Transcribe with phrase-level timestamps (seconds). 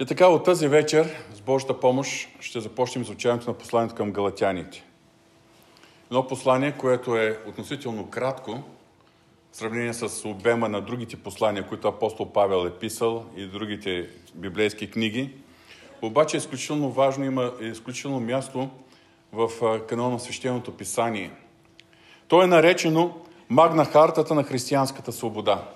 [0.00, 4.84] И така от тази вечер, с Божията помощ, ще започнем изучаването на посланието към галатяните.
[6.10, 8.62] Едно послание, което е относително кратко,
[9.52, 14.90] в сравнение с обема на другите послания, които апостол Павел е писал и другите библейски
[14.90, 15.30] книги.
[16.02, 18.70] Обаче е изключително важно, има изключително място
[19.32, 19.50] в
[19.86, 21.30] канона на свещеното писание.
[22.28, 25.68] То е наречено Магна Хартата на християнската свобода.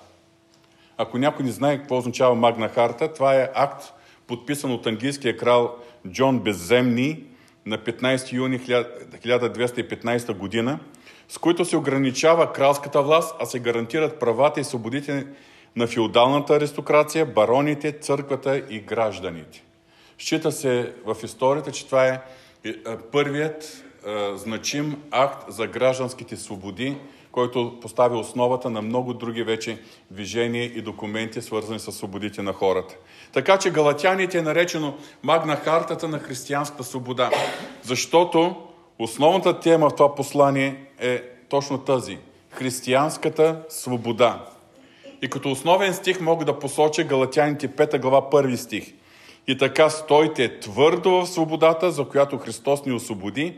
[0.97, 3.94] Ако някой не знае какво означава Магна Харта, това е акт,
[4.27, 5.75] подписан от английския крал
[6.11, 7.23] Джон Безземни
[7.65, 10.79] на 15 юни 1215 година,
[11.29, 15.27] с които се ограничава кралската власт, а се гарантират правата и свободите
[15.75, 19.63] на феодалната аристокрация, бароните, църквата и гражданите.
[20.17, 22.21] Счита се в историята, че това е,
[22.65, 22.73] е
[23.11, 26.97] първият е, значим акт за гражданските свободи,
[27.35, 29.77] който поставя основата на много други вече
[30.11, 32.95] движения и документи, свързани с свободите на хората.
[33.33, 34.93] Така че Галатяните е наречено
[35.23, 37.31] Магна Хартата на християнската свобода,
[37.83, 38.55] защото
[38.99, 42.17] основната тема в това послание е точно тази–
[42.49, 44.45] християнската свобода.
[45.21, 48.93] И като основен стих мога да посоча Галатяните 5 глава 1 стих.
[49.47, 53.55] И така стойте твърдо в свободата, за която Христос ни освободи,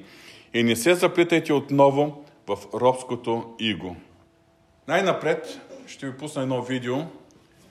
[0.53, 3.95] и не се заплитайте отново в робското иго.
[4.87, 6.95] Най-напред ще ви пусна едно видео,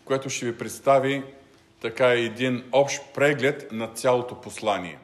[0.05, 1.23] което ще ви представи
[1.83, 4.99] така един общ преглед на цялото послание.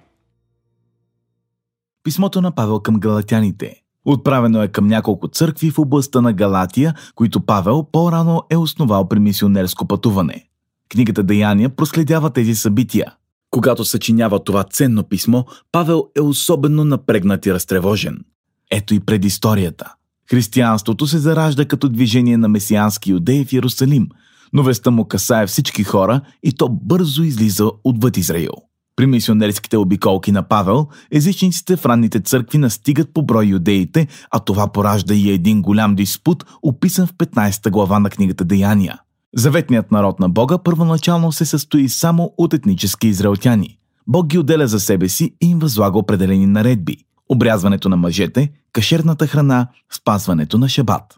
[2.02, 3.82] Писмото на Павел към галатяните.
[4.04, 9.18] Отправено е към няколко църкви в областта на Галатия, които Павел по-рано е основал при
[9.18, 10.48] мисионерско пътуване.
[10.88, 13.14] Книгата Деяния проследява тези събития.
[13.50, 18.24] Когато съчинява това ценно писмо, Павел е особено напрегнат и разтревожен.
[18.72, 19.94] Ето и предисторията.
[20.30, 24.08] Християнството се заражда като движение на месиански юдеи в Иерусалим,
[24.52, 28.52] но веста му касае всички хора и то бързо излиза отвъд Израил.
[28.96, 34.72] При мисионерските обиколки на Павел, езичниците в ранните църкви настигат по брой юдеите, а това
[34.72, 38.98] поражда и един голям диспут, описан в 15 глава на книгата Деяния.
[39.36, 43.78] Заветният народ на Бога първоначално се състои само от етнически израелтяни.
[44.06, 46.96] Бог ги отделя за себе си и им възлага определени наредби–
[47.32, 51.16] обрязването на мъжете, кашерната храна, спазването на шабат.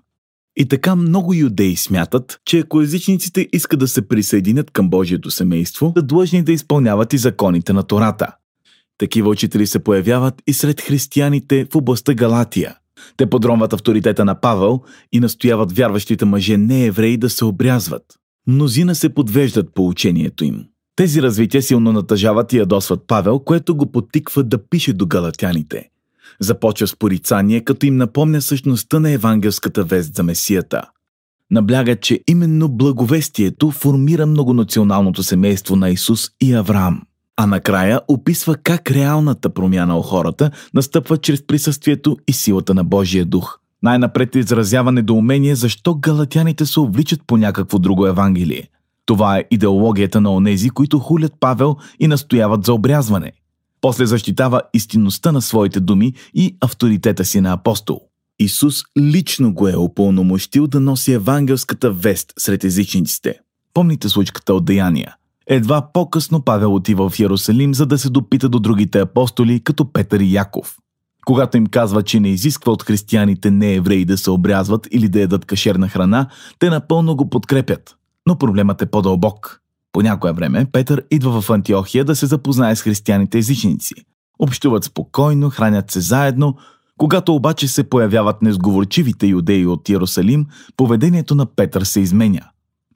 [0.56, 5.92] И така много юдеи смятат, че ако езичниците искат да се присъединят към Божието семейство,
[5.94, 8.36] да длъжни да изпълняват и законите на Тората.
[8.98, 12.76] Такива учители се появяват и сред християните в областта Галатия.
[13.16, 14.80] Те подронват авторитета на Павел
[15.12, 18.02] и настояват вярващите мъже не евреи да се обрязват.
[18.46, 20.64] Мнозина се подвеждат по учението им.
[20.96, 25.88] Тези развития силно натъжават и ядосват Павел, което го потиква да пише до галатяните.
[26.40, 30.82] Започва с порицание, като им напомня същността на евангелската вест за Месията.
[31.50, 37.02] Набляга, че именно благовестието формира многонационалното семейство на Исус и Авраам.
[37.36, 43.24] А накрая описва как реалната промяна у хората настъпва чрез присъствието и силата на Божия
[43.24, 43.58] дух.
[43.82, 48.68] Най-напред изразява недоумение защо галатяните се увличат по някакво друго евангелие.
[49.06, 53.32] Това е идеологията на онези, които хулят Павел и настояват за обрязване–
[53.84, 58.00] после защитава истинността на своите думи и авторитета си на апостол.
[58.38, 63.38] Исус лично го е упълномощил да носи евангелската вест сред езичниците.
[63.74, 65.16] Помните случката от Деяния.
[65.46, 70.20] Едва по-късно Павел отива в Иерусалим, за да се допита до другите апостоли, като Петър
[70.20, 70.76] и Яков.
[71.26, 75.20] Когато им казва, че не изисква от християните не евреи да се обрязват или да
[75.20, 76.28] ядат кашерна храна,
[76.58, 77.96] те напълно го подкрепят.
[78.26, 79.60] Но проблемът е по-дълбок.
[79.94, 83.94] По някое време Петър идва в Антиохия да се запознае с християните езичници.
[84.38, 86.56] Общуват спокойно, хранят се заедно.
[86.98, 90.46] Когато обаче се появяват незговорчивите юдеи от Иерусалим,
[90.76, 92.40] поведението на Петър се изменя.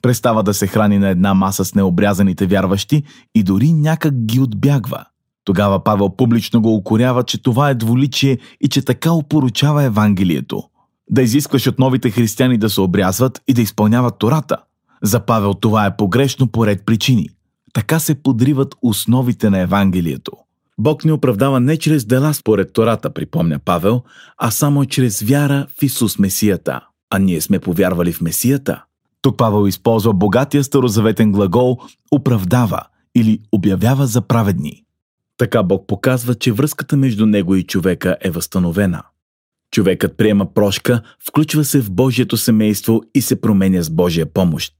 [0.03, 3.03] Престава да се храни на една маса с необрязаните вярващи
[3.35, 5.05] и дори някак ги отбягва.
[5.45, 10.63] Тогава Павел публично го укорява, че това е дволичие и че така опоручава Евангелието.
[11.11, 14.57] Да изискваш от новите християни да се обрязват и да изпълняват Тората–
[15.03, 17.29] за Павел това е погрешно по ред причини.
[17.73, 20.33] Така се подриват основите на Евангелието.
[20.79, 24.03] Бог ни оправдава не чрез дела според Тората, припомня Павел,
[24.39, 26.81] а само чрез вяра в Исус Месията.
[27.11, 28.85] А ние сме повярвали в Месията.
[29.23, 31.79] Тук Павел използва богатия старозаветен глагол
[32.11, 32.83] оправдава
[33.15, 34.85] или обявява за праведни.
[35.39, 39.03] Така Бог показва, че връзката между него и човека е възстановена.
[39.73, 44.73] Човекът приема прошка, включва се в Божието семейство и се променя с Божия помощ.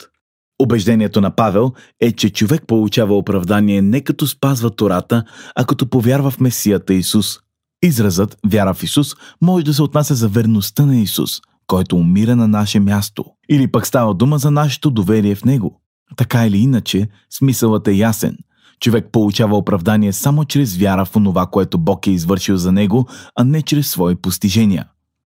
[0.63, 5.25] Убеждението на Павел е, че човек получава оправдание не като спазва Тората,
[5.55, 7.39] а като повярва в Месията Исус.
[7.83, 12.49] Изразът вяра в Исус може да се отнася за верността на Исус, който умира на
[12.49, 13.25] наше място.
[13.49, 15.81] Или пък става дума за нашето доверие в Него.
[16.17, 18.37] Така или иначе, смисълът е ясен.
[18.81, 23.45] Човек получава оправдание само чрез вяра в онова, което Бог е извършил за него, а
[23.45, 24.89] не чрез свои постижения.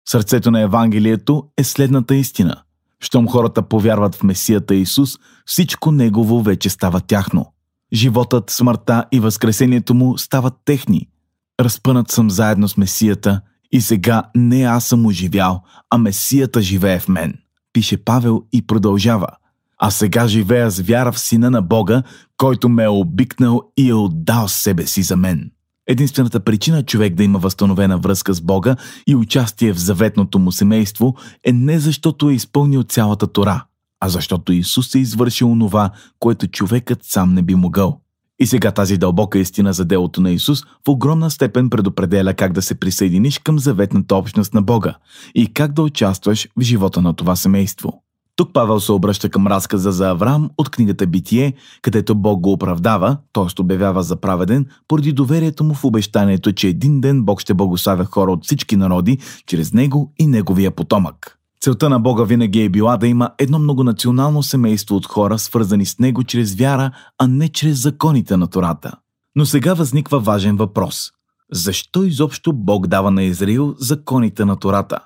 [0.09, 2.55] Сърцето на Евангелието е следната истина.
[2.99, 7.53] Щом хората повярват в Месията Исус, всичко Негово вече става тяхно.
[7.93, 11.07] Животът, смъртта и възкресението му стават техни.
[11.59, 13.41] Разпънат съм заедно с Месията
[13.71, 17.33] и сега не аз съм оживял, а Месията живее в мен.
[17.73, 19.27] Пише Павел и продължава.
[19.79, 22.03] А сега живея с вяра в Сина на Бога,
[22.37, 25.51] който ме е обикнал и е отдал себе си за мен.
[25.87, 28.75] Единствената причина човек да има възстановена връзка с Бога
[29.07, 33.65] и участие в заветното му семейство е не защото е изпълнил цялата Тора,
[33.99, 35.89] а защото Исус е извършил онова,
[36.19, 38.01] което човекът сам не би могъл.
[38.39, 42.61] И сега тази дълбока истина за делото на Исус в огромна степен предопределя как да
[42.61, 44.95] се присъединиш към заветната общност на Бога
[45.35, 48.03] и как да участваш в живота на това семейство.
[48.39, 53.17] Тук Павел се обръща към разказа за Авраам от книгата Битие, където Бог го оправдава,
[53.33, 53.61] т.е.
[53.61, 58.31] обявява за праведен, поради доверието му в обещанието, че един ден Бог ще благославя хора
[58.31, 61.37] от всички народи чрез него и неговия потомък.
[61.61, 65.99] Целта на Бога винаги е била да има едно многонационално семейство от хора, свързани с
[65.99, 68.93] него чрез вяра, а не чрез законите на Тората.
[69.35, 71.11] Но сега възниква важен въпрос.
[71.51, 74.99] Защо изобщо Бог дава на Израил законите на Тората?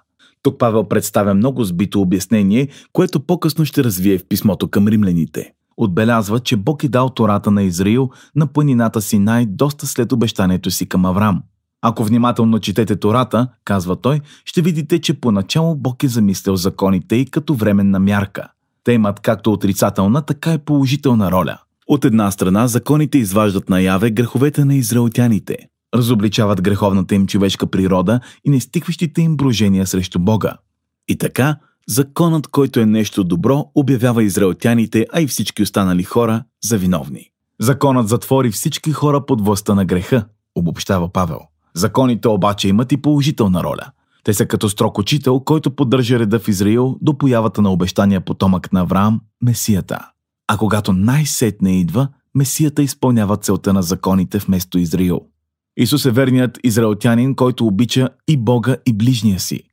[0.43, 5.51] Тук Павел представя много сбито обяснение, което по-късно ще развие в писмото към римляните.
[5.77, 10.85] Отбелязва, че Бог е дал Тората на Израил на планината Синай доста след обещанието си
[10.85, 11.43] към Аврам.
[11.81, 17.25] Ако внимателно четете Тората, казва той, ще видите, че поначало Бог е замислял законите и
[17.25, 18.47] като временна мярка.
[18.83, 21.57] Те имат както отрицателна, така и положителна роля.
[21.87, 25.57] От една страна, законите изваждат наяве греховете на израелтяните–
[25.95, 30.53] разобличават греховната им човешка природа и нестикващите им брожения срещу Бога.
[31.07, 31.57] И така,
[31.87, 37.29] законът, който е нещо добро, обявява израелтяните, а и всички останали хора за виновни.
[37.59, 40.25] Законът затвори всички хора под властта на греха,
[40.55, 41.39] обобщава Павел.
[41.73, 43.91] Законите обаче имат и положителна роля.
[44.23, 48.73] Те са като строк учител, който поддържа реда в Израил до появата на обещания потомък
[48.73, 50.09] на Авраам, Месията.
[50.47, 55.21] А когато най-сетне идва, Месията изпълнява целта на законите вместо Израил–
[55.77, 59.63] Исус е верният израелтянин, който обича и Бога и ближния си.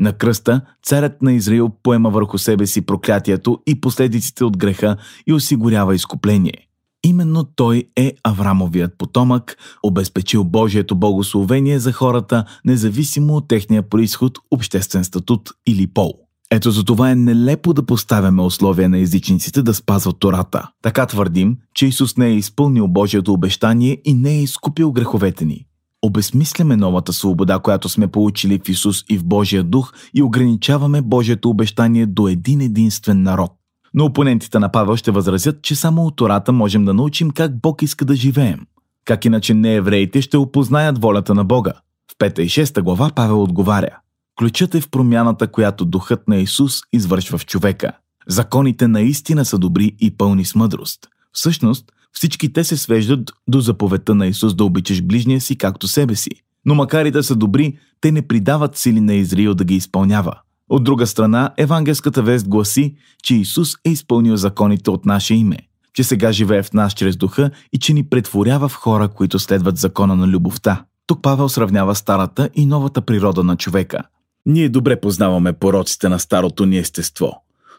[0.00, 4.96] На кръста царят на Израил поема върху себе си проклятието и последиците от греха
[5.26, 6.68] и осигурява изкупление.
[7.04, 15.04] Именно той е Аврамовият потомък, обезпечил Божието благословение за хората, независимо от техния происход, обществен
[15.04, 16.27] статут или пол.
[16.50, 20.70] Ето за това е нелепо да поставяме условия на езичниците да спазват Тората.
[20.82, 25.66] Така твърдим, че Исус не е изпълнил Божието обещание и не е изкупил греховете ни.
[26.02, 31.50] Обезмисляме новата свобода, която сме получили в Исус и в Божия дух и ограничаваме Божието
[31.50, 33.52] обещание до един единствен народ.
[33.94, 37.82] Но опонентите на Павел ще възразят, че само от Тората можем да научим как Бог
[37.82, 38.60] иска да живеем.
[39.04, 41.72] Как иначе неевреите ще опознаят волята на Бога.
[42.12, 43.96] В 5 и 6 глава Павел отговаря–
[44.38, 47.92] Ключът е в промяната, която духът на Исус извършва в човека.
[48.28, 51.00] Законите наистина са добри и пълни с мъдрост.
[51.32, 56.14] Всъщност, всички те се свеждат до заповедта на Исус да обичаш ближния си както себе
[56.14, 56.30] си.
[56.64, 60.34] Но макар и да са добри, те не придават сили на Израил да ги изпълнява.
[60.68, 65.58] От друга страна, евангелската вест гласи, че Исус е изпълнил законите от наше име,
[65.94, 69.76] че сега живее в нас чрез духа и че ни претворява в хора, които следват
[69.76, 70.84] закона на любовта.
[71.06, 74.02] Тук Павел сравнява старата и новата природа на човека–
[74.48, 77.32] ние добре познаваме пороците на старото ни естество.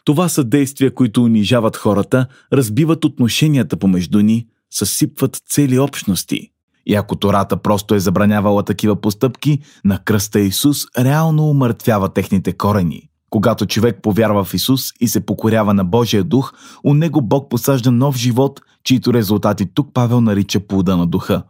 [0.04, 6.50] Това са действия, които унижават хората, разбиват отношенията помежду ни, съсипват цели общности.
[6.86, 13.02] И ако Тората просто е забранявала такива постъпки, на кръста Исус реално умъртвява техните корени.
[13.30, 16.52] Когато човек повярва в Исус и се покорява на Божия дух,
[16.84, 21.42] у него Бог посажда нов живот, чието резултати тук Павел нарича плода на духа.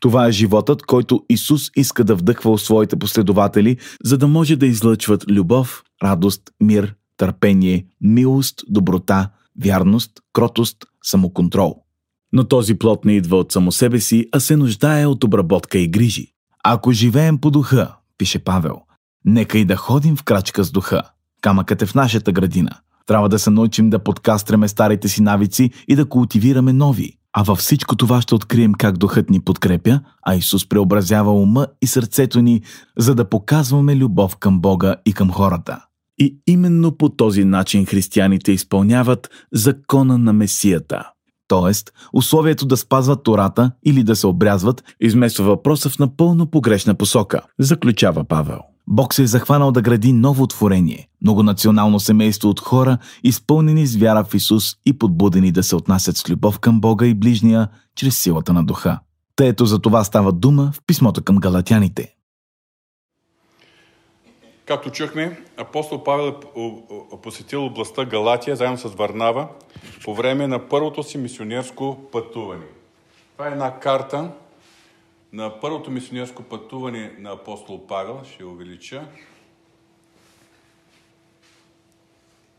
[0.00, 4.66] Това е животът, който Исус иска да вдъхва у своите последователи, за да може да
[4.66, 9.30] излъчват любов, радост, мир, търпение, милост, доброта,
[9.62, 11.76] вярност, кротост, самоконтрол.
[12.32, 15.88] Но този плод не идва от само себе си, а се нуждае от обработка и
[15.88, 16.32] грижи.
[16.64, 18.80] Ако живеем по духа, пише Павел,
[19.24, 21.02] нека и да ходим в крачка с духа.
[21.40, 22.70] Камъкът е в нашата градина.
[23.06, 27.18] Трябва да се научим да подкастряме старите си навици и да култивираме нови.
[27.36, 31.86] А във всичко това ще открием как духът ни подкрепя, а Исус преобразява ума и
[31.86, 32.62] сърцето ни,
[32.98, 35.84] за да показваме любов към Бога и към хората.
[36.18, 41.10] И именно по този начин християните изпълняват закона на Месията.
[41.48, 47.40] Тоест, условието да спазват Тората или да се обрязват измества въпроса в напълно погрешна посока,
[47.58, 48.73] заключава Павел.
[48.86, 54.24] Бог се е захванал да гради ново творение, многонационално семейство от хора, изпълнени с вяра
[54.24, 58.52] в Исус и подбудени да се отнасят с любов към Бога и ближния чрез силата
[58.52, 58.98] на духа.
[59.36, 62.14] Та ето за това става дума в писмото към галатяните.
[64.66, 69.48] Както чухме, апостол Павел е посетил областта Галатия заедно с Варнава
[70.04, 72.64] по време на първото си мисионерско пътуване.
[73.36, 74.30] Това е една карта
[75.34, 78.24] на първото мисионерско пътуване на апостол Павел.
[78.24, 79.08] Ще увелича.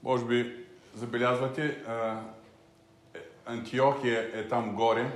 [0.04, 1.84] Може би забелязвате,
[3.46, 5.12] Антиохия е там горе.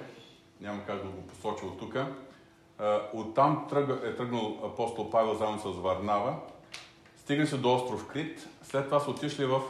[0.61, 1.97] Няма как да го посоча от тук.
[3.13, 3.67] Оттам
[4.03, 6.35] е тръгнал апостол Павел заедно с Варнава
[7.17, 8.47] Стигна се до остров Крит.
[8.63, 9.61] След това са отишли в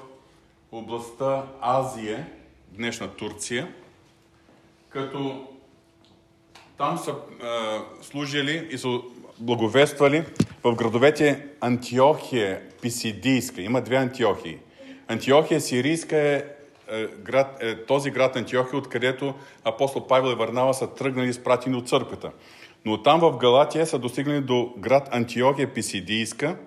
[0.72, 2.28] областта Азия,
[2.72, 3.74] днешна Турция,
[4.90, 5.48] като
[6.80, 7.16] там са е,
[8.02, 9.00] служили и са
[9.40, 10.24] благовествали
[10.64, 13.62] в градовете Антиохия, Писидийска.
[13.62, 14.58] Има две Антиохии.
[15.08, 16.44] Антиохия Сирийска е,
[16.92, 19.34] е, град, е този град Антиохия, откъдето
[19.64, 22.32] апостол Павел и Варнава са тръгнали изпратени от църквата.
[22.86, 26.56] Но там в Галатия са достигнали до град Антиохия Писидийска–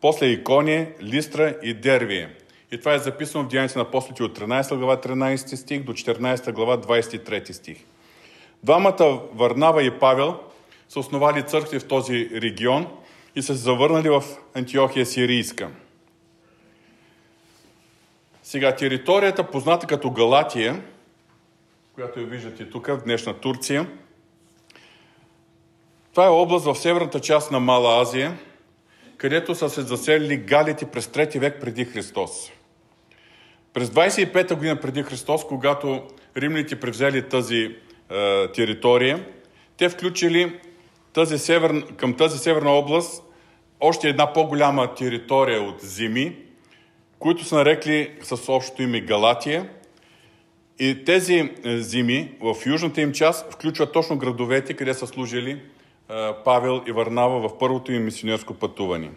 [0.00, 2.28] после Икония, Листра и Дервие.
[2.72, 6.52] И това е записано в Деянието на апостолите от 13 глава 13 стих до 14
[6.52, 7.84] глава 23 стих.
[8.62, 10.40] Двамата Варнава и Павел
[10.88, 12.86] са основали църкви в този регион
[13.36, 14.22] и са се завърнали в
[14.54, 15.70] Антиохия Сирийска.
[18.42, 20.82] Сега територията, позната като Галатия,
[21.94, 23.86] която я виждате тук, в днешна Турция,
[26.10, 28.38] това е област в северната част на Мала Азия–
[29.18, 32.50] където са се заселили галите през 3 век преди Христос.
[33.72, 36.02] През 25-та година преди Христос, когато
[36.36, 37.76] римляните превзели тази
[38.10, 39.26] е, територия,
[39.76, 40.60] те включили
[41.12, 43.22] тази север, към тази северна област
[43.80, 46.36] още една по-голяма територия от земи,
[47.18, 49.68] които са нарекли с общото име Галатия.
[50.78, 51.34] И тези
[51.64, 55.62] е, земи в южната им част включват точно градовете, къде са служили
[56.44, 59.10] Павел и Варнава в първото им мисионерско пътуване.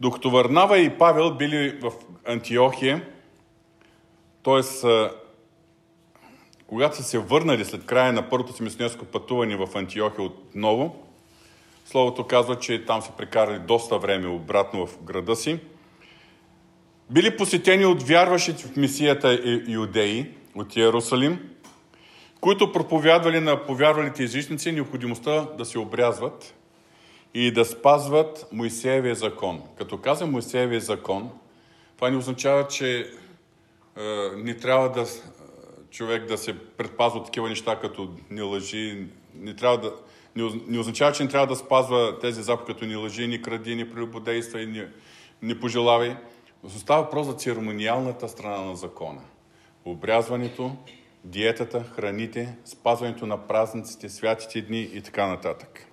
[0.00, 1.92] Докато Варнава и Павел били в
[2.26, 3.02] Антиохия,
[4.42, 4.62] т.е.
[6.72, 11.06] когато са се върнали след края на първото си мисионерско пътуване в Антиохия отново,
[11.84, 15.58] Словото казва, че там са прекарали доста време обратно в града си.
[17.10, 19.34] Били посетени от вярващите в мисията
[19.66, 21.38] иудеи от Иерусалим–
[22.42, 26.54] които проповядвали на повярвалите езичници необходимостта да се обрязват
[27.34, 29.62] и да спазват Моисеевия закон.
[29.78, 31.30] Като каза Моисеевия закон,
[31.96, 34.02] това не означава, че е,
[34.36, 35.06] не трябва да
[35.92, 39.92] човек да се предпазва от такива неща, като не лъжи, не, трябва да,
[40.36, 43.74] не, не означава, че не трябва да спазва тези заповеди, като не лъжи, ни кради,
[43.74, 44.88] ни прелюбодейства и не,
[45.42, 46.16] не пожелавай.
[46.68, 49.20] Става въпрос за церемониалната страна на закона.
[49.84, 50.76] Обрязването,
[51.24, 55.91] диетата, храните, спазването на празниците, святите дни и така нататък.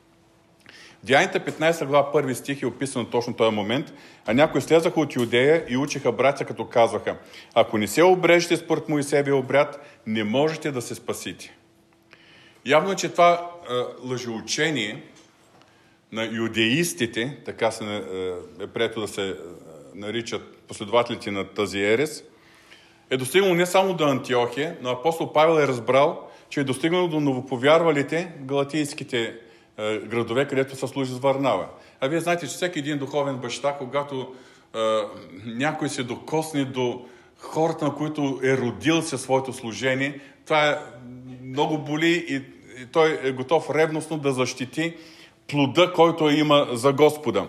[1.04, 3.94] Деяните 15 глава 1 стих е описано точно този момент,
[4.26, 7.18] а някои слезаха от Юдея и учиха братя, като казваха,
[7.54, 11.56] ако не се обрежете според Моисеевия обряд, не можете да се спасите.
[12.66, 13.74] Явно, че това е,
[14.08, 15.04] лъжеучение
[16.12, 19.36] на юдеистите, така се е, е прието да се
[19.96, 22.24] наричат последователите на тази ерес–
[23.10, 27.20] е достигнал не само до Антиохия, но апостол Павел е разбрал, че е достигнал до
[27.20, 29.34] новоповярвалите галатийските е,
[30.06, 31.68] градове, където са служи с Варнава.
[32.02, 34.36] А вие знаете, че всеки един духовен баща, когато
[34.76, 34.80] е,
[35.46, 37.06] някой се докосне до
[37.38, 40.78] хората, на които е родил се своето служение, това е
[41.44, 42.36] много боли и,
[42.82, 44.96] и той е готов ревностно да защити
[45.48, 47.48] плода, който има за Господа.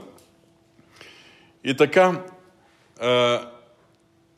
[1.64, 2.24] И така,
[3.02, 3.38] е,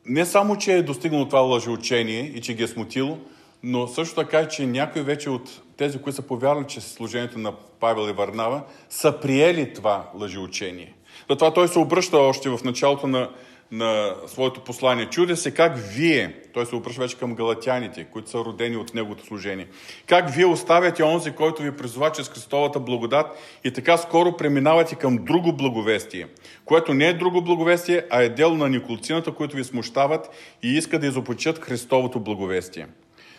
[0.05, 3.17] не само, че е достигнало това лъжеучение и че ги е смутило,
[3.63, 8.09] но също така, че някои вече от тези, които са повярвали, че служението на Павел
[8.09, 10.93] и Варнава, са приели това лъжеучение.
[11.29, 13.29] Затова той се обръща още в началото на,
[13.71, 15.05] на своето послание.
[15.05, 19.25] Чудя се как вие, той се обръща вече към галатяните, които са родени от неговото
[19.25, 19.67] служение,
[20.07, 23.27] как вие оставяте онзи, който ви призова чрез Христовата благодат
[23.63, 26.27] и така скоро преминавате към друго благовестие,
[26.65, 30.29] което не е друго благовестие, а е дело на николцината, които ви смущават
[30.63, 32.87] и искат да изопочат Христовото благовестие.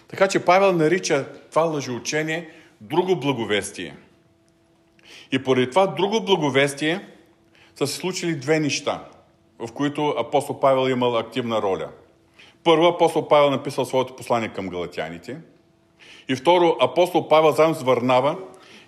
[0.08, 3.96] Така че Павел нарича това лъжеучение друго благовестие.
[5.32, 7.08] И поради това друго благовестие
[7.76, 9.04] са се случили две неща–
[9.58, 11.88] в които апостол Павел имал активна роля.
[12.64, 15.37] Първо, апостол Павел написал своето послание към галатяните.
[16.28, 18.37] И второ, апостол Павел заедно с Варнава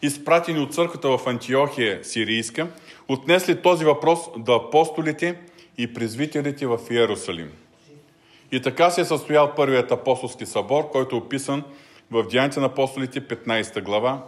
[0.03, 2.69] изпратени от църквата в Антиохия сирийска,
[3.09, 5.39] отнесли този въпрос до апостолите
[5.79, 7.53] и презвителите в Иерусалим.
[8.53, 11.65] И така се е състоял първият апостолски събор, който е описан
[12.11, 14.23] в Деяните на апостолите 15 глава.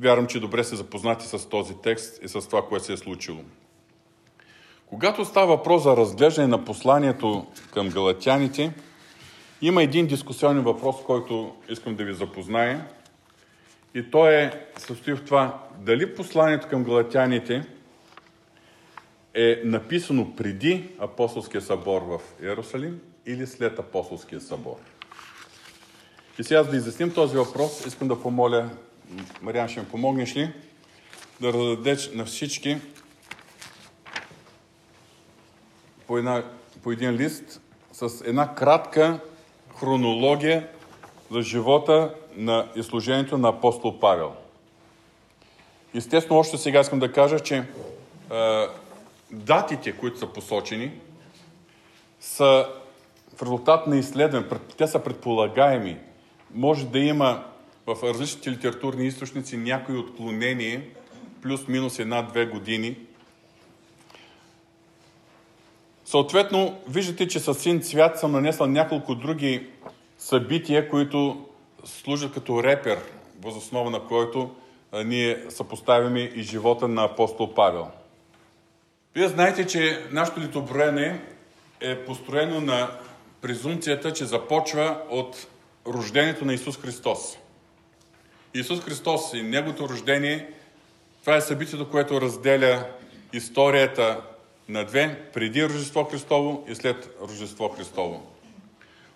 [0.00, 3.38] Вярвам, че добре се запознати с този текст и с това, което се е случило.
[4.86, 8.72] Когато става въпрос за разглеждане на посланието към галатяните,
[9.62, 12.86] има един дискусионен въпрос, който искам да ви запозная.
[13.94, 17.64] И то е състои в това, дали посланието към галатяните
[19.34, 24.76] е написано преди апостолския събор в Иерусалим или след апостолския събор.
[26.38, 28.70] И сега, за да изясним този въпрос, искам да помоля,
[29.42, 30.52] Мариан, ще ми помогнеш ли,
[31.40, 32.78] да раздадеш на всички
[36.06, 36.44] по, една,
[36.82, 37.60] по един лист
[37.92, 39.20] с една кратка
[39.80, 40.68] хронология
[41.30, 44.32] за живота на изслужението на апостол Павел.
[45.94, 47.64] Естествено, още сега искам да кажа, че е,
[49.30, 50.92] датите, които са посочени,
[52.20, 52.68] са
[53.36, 54.46] в резултат на изследване,
[54.78, 55.98] те са предполагаеми.
[56.54, 57.44] Може да има
[57.86, 60.82] в различните литературни източници някои отклонения,
[61.42, 62.96] плюс-минус една-две години.
[66.04, 69.66] Съответно, виждате, че със син цвят съм нанесла няколко други
[70.18, 71.46] събития, които
[71.84, 72.98] служат като репер,
[73.42, 74.50] възоснова на който
[75.04, 77.90] ние съпоставяме и живота на апостол Павел.
[79.14, 81.20] Вие знаете, че нашето литоброене
[81.80, 82.90] е построено на
[83.42, 85.46] презумцията, че започва от
[85.86, 87.38] рождението на Исус Христос.
[88.54, 90.48] Исус Христос и Неговото рождение,
[91.20, 92.84] това е събитието, което разделя
[93.32, 94.20] историята
[94.68, 98.32] на две, преди Рождество Христово и след Рождество Христово.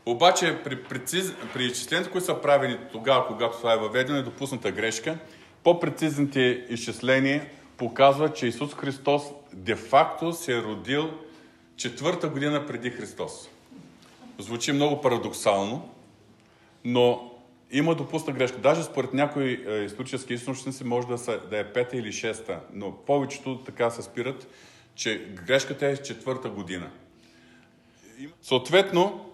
[0.06, 1.32] Обаче при, прeciz...
[1.54, 5.18] при изчисленията, които са правени тогава, когато това е въведено, е допусната грешка,
[5.64, 11.10] по-прецизните изчисления показват, че Исус Христос де-факто се е родил
[11.76, 13.48] четвърта година преди Христос.
[14.38, 15.88] Звучи много парадоксално,
[16.84, 17.32] но
[17.70, 18.58] има допусна грешка.
[18.58, 22.92] Даже според някои е, исторически източници може да, са, да е пета или шеста, но
[22.92, 24.48] повечето така се спират,
[24.94, 26.90] че грешката е четвърта година.
[28.42, 29.30] Съответно,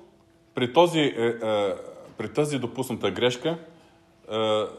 [0.54, 1.36] при, този, е, е,
[2.18, 3.58] при тази допусната грешка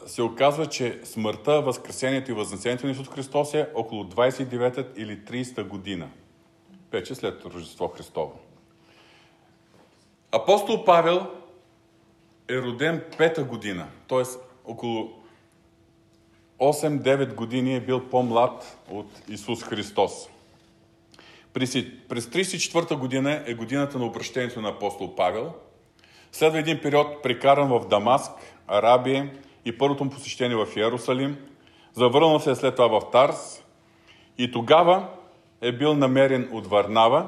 [0.05, 5.63] се оказва, че смъртта, възкресението и възнесението на Исус Христос е около 29 или 30
[5.63, 6.09] година.
[6.91, 8.39] Вече след Рождество Христово.
[10.35, 11.27] Апостол Павел
[12.49, 14.23] е роден пета година, т.е.
[14.65, 15.09] около
[16.59, 20.29] 8-9 години е бил по-млад от Исус Христос.
[21.53, 25.53] През 34-та година е годината на обращението на апостол Павел.
[26.31, 28.31] Следва един период прекаран в Дамаск,
[28.67, 29.31] Арабия
[29.65, 31.37] и първото му посещение в Иерусалим.
[31.93, 33.63] Завърнал се е след това в Тарс
[34.37, 35.07] и тогава
[35.61, 37.27] е бил намерен от Варнава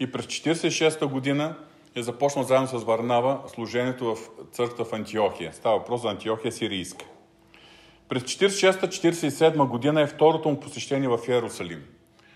[0.00, 1.56] и през 46-та година
[1.96, 4.18] е започнал заедно с Варнава служението в
[4.52, 5.52] църквата в Антиохия.
[5.52, 7.04] Става въпрос за Антиохия сирийска.
[8.08, 11.84] През 46-47 година е второто му посещение в Иерусалим.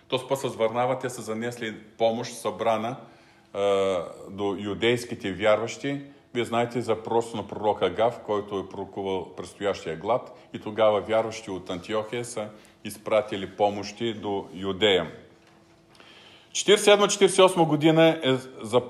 [0.09, 2.97] То път с Варнава те са занесли помощ събрана
[3.55, 3.59] е,
[4.31, 6.01] до юдейските вярващи.
[6.35, 11.51] Вие знаете за просто на пророка Гав, който е пророкувал предстоящия глад и тогава вярващи
[11.51, 12.49] от Антиохия са
[12.85, 15.11] изпратили помощи до Юдея.
[16.53, 18.83] 47-48 година е, за,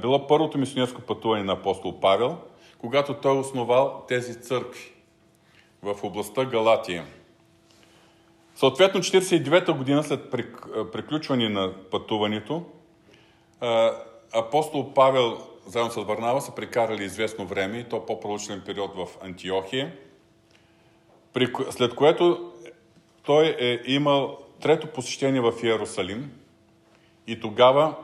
[0.00, 2.38] било първото мисионерско пътуване на апостол Павел,
[2.78, 4.92] когато той е основал тези църкви
[5.82, 7.04] в областта Галатия.
[8.54, 10.30] Съответно, 49-та година след
[10.92, 12.62] приключване на пътуването,
[14.32, 19.92] апостол Павел заедно с Варнава са прекарали известно време, и то по-продължителен период в Антиохия,
[21.70, 22.52] след което
[23.22, 26.32] той е имал трето посещение в Иерусалим
[27.26, 27.94] и тогава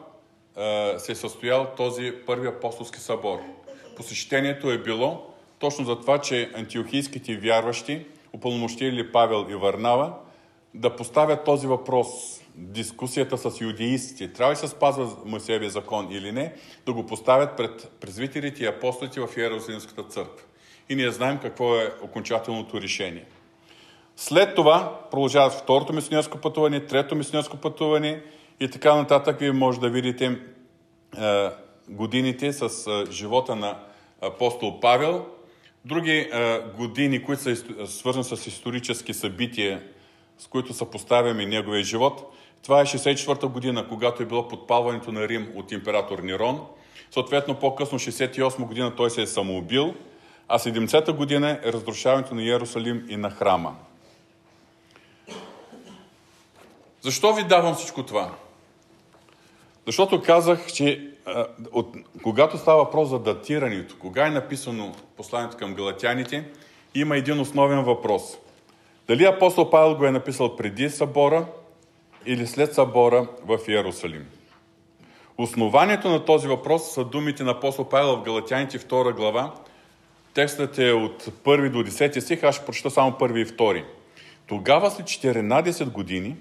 [0.98, 3.38] се е състоял този първи апостолски събор.
[3.96, 5.26] Посещението е било
[5.58, 10.12] точно за това, че антиохийските вярващи упълномощили Павел и Варнава
[10.74, 12.06] да поставят този въпрос,
[12.54, 16.54] дискусията с юдеистите, трябва ли се спазва Моисеевия закон или не,
[16.86, 20.46] да го поставят пред презвителите и апостолите в Иерусалимската църква.
[20.88, 23.24] И ние знаем какво е окончателното решение.
[24.16, 28.22] След това продължават второто мисионерско пътуване, трето мисионерско пътуване
[28.60, 29.40] и така нататък.
[29.40, 30.38] Вие може да видите
[31.18, 31.50] е,
[31.88, 33.78] годините с е, живота на
[34.22, 35.26] апостол Павел.
[35.84, 39.82] Други е, години, които са свързани с исторически събития,
[40.38, 42.32] с които съпоставяме неговия живот.
[42.62, 46.66] Това е 64-та година, когато е било подпалването на Рим от император Нерон.
[47.10, 49.94] Съответно, по-късно, 68 година, той се е самоубил.
[50.48, 53.76] а 70-та година е разрушаването на Иерусалим и на храма.
[57.00, 58.34] Защо ви давам всичко това?
[59.86, 65.74] Защото казах, че а, от, когато става въпрос за датирането, кога е написано посланието към
[65.74, 66.44] галатяните,
[66.94, 68.22] има един основен въпрос.
[69.08, 71.46] Дали апостол Павел го е написал преди събора
[72.26, 74.26] или след събора в Иерусалим?
[75.38, 79.54] Основанието на този въпрос са думите на апостол Павел в Галатяните 2 глава.
[80.34, 83.84] Текстът е от 1 до 10 стих, аз ще прочета само 1 и 2.
[84.46, 86.36] Тогава след 14 години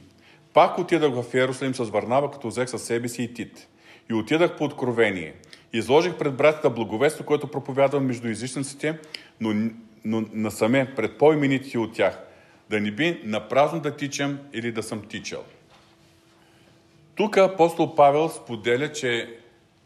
[0.56, 3.68] пак отидах в Иерусалим с Варнава, като взех със себе си и Тит.
[4.10, 5.34] И отидах по откровение.
[5.74, 9.00] Изложих пред братята благовество, което проповядвам между езичниците,
[9.42, 9.70] но,
[10.06, 12.20] но насаме пред по-именитите от тях.
[12.70, 15.44] Да не би напразно да тичам или да съм тичал.
[17.16, 19.38] Тук апостол Павел споделя, че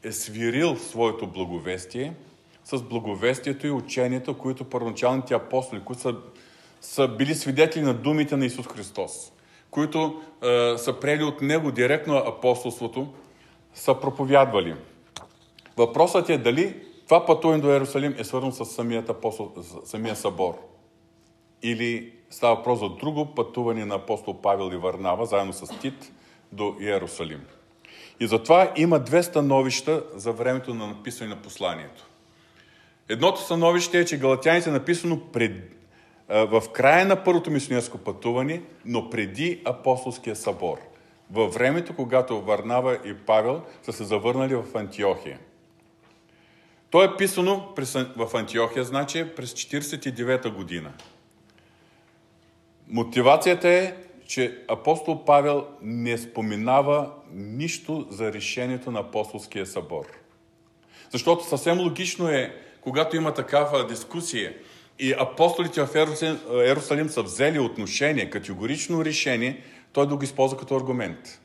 [0.03, 2.13] е свирил своето благовестие
[2.63, 6.15] с благовестието и учението, които първоначалните апостоли, които са,
[6.81, 9.31] са били свидетели на думите на Исус Христос,
[9.71, 13.07] които е, са приели от Него директно апостолството,
[13.73, 14.75] са проповядвали.
[15.77, 16.75] Въпросът е дали
[17.09, 19.51] това пътуване до Иерусалим е свързано с самият апостол,
[19.85, 20.53] самия събор.
[21.63, 26.11] Или става въпрос за друго пътуване на апостол Павел и Варнава, заедно с Тит,
[26.51, 27.41] до Иерусалим.
[28.19, 32.09] И затова има две становища за времето на написане на посланието.
[33.09, 35.51] Едното становище е, че Галатяните е написано пред,
[36.29, 40.77] в края на първото мисионерско пътуване, но преди апостолския събор.
[41.31, 45.39] Във времето, когато Варнава и Павел са се завърнали в Антиохия.
[46.89, 47.73] То е писано
[48.17, 50.93] в Антиохия, значи през 49-та година.
[52.87, 53.93] Мотивацията е
[54.29, 60.05] че апостол Павел не споменава нищо за решението на апостолския събор.
[61.11, 64.53] Защото съвсем логично е, когато има такава дискусия
[64.99, 65.95] и апостолите в
[66.65, 71.41] Ерусалим са взели отношение, категорично решение, той да го използва като аргумент.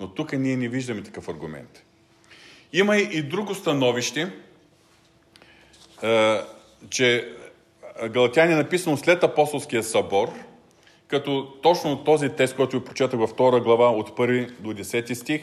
[0.00, 1.82] Но тук ние не виждаме такъв аргумент.
[2.72, 4.32] Има и друго становище,
[6.90, 7.34] че
[8.08, 10.32] Галатяни е написано след апостолския събор–
[11.12, 15.42] като точно този тест, който ви прочетах във втора глава от 1 до 10 стих,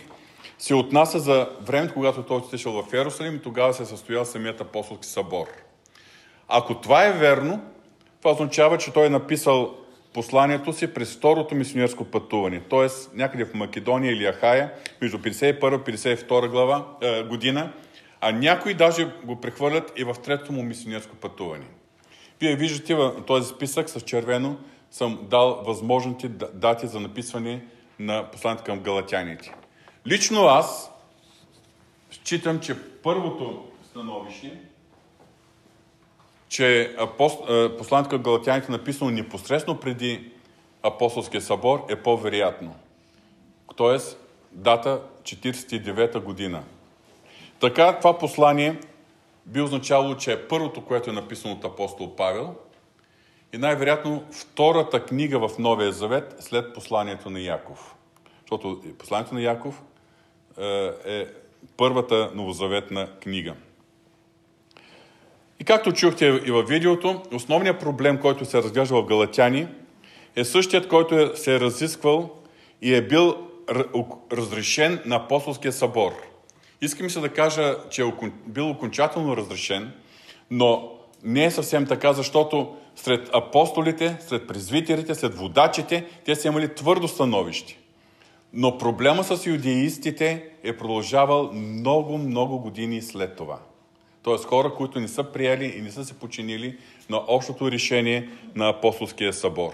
[0.57, 4.61] се отнася за времето, когато той отишъл в Иерусалим и тогава се е състоял самият
[4.61, 5.47] апостолски събор.
[6.49, 7.61] Ако това е верно,
[8.19, 9.75] това означава, че той е написал
[10.13, 12.87] посланието си през второто мисионерско пътуване, т.е.
[13.13, 17.73] някъде в Македония или Ахая, между 51 и 52 глава, е, година,
[18.21, 21.65] а някои даже го прехвърлят и в третото му мисионерско пътуване.
[22.39, 24.57] Вие виждате в този списък с червено
[24.91, 27.61] съм дал възможните дати за написване
[27.99, 29.53] на посланието към галатяните.
[30.07, 30.91] Лично аз
[32.11, 34.59] считам, че първото становище,
[36.49, 36.95] че
[37.77, 40.31] посланието към галатяните написано непосредствено преди
[40.83, 42.75] апостолския събор е по-вероятно.
[43.75, 44.17] Тоест,
[44.51, 46.63] дата 49-та година.
[47.59, 48.79] Така, това послание
[49.45, 52.55] би означало, че е първото, което е написано от апостол Павел–
[53.53, 57.95] и най-вероятно втората книга в Новия Завет след посланието на Яков.
[58.41, 59.83] Защото посланието на Яков
[60.57, 61.25] е, е
[61.77, 63.55] първата новозаветна книга.
[65.59, 69.67] И както чухте и във видеото, основният проблем, който се разглежда в Галатяни,
[70.35, 72.29] е същият, който е, се е разисквал
[72.81, 73.35] и е бил
[74.31, 76.11] разрешен на апостолския събор.
[76.81, 78.13] Искам се да кажа, че е
[78.47, 79.91] бил окончателно разрешен,
[80.51, 80.91] но
[81.23, 87.07] не е съвсем така, защото сред апостолите, сред презвитерите, сред водачите, те са имали твърдо
[87.07, 87.77] становище.
[88.53, 93.59] Но проблема с юдеистите е продължавал много, много години след това.
[94.23, 96.77] Тоест хора, които не са приели и не са се починили
[97.09, 99.73] на общото решение на апостолския събор.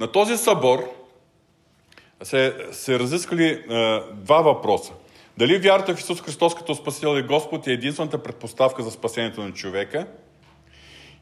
[0.00, 0.90] На този събор
[2.22, 3.62] се, се разискали е,
[4.12, 4.92] два въпроса.
[5.38, 9.52] Дали вярата в Исус Христос като Спасител и Господ е единствената предпоставка за спасението на
[9.52, 10.06] човека–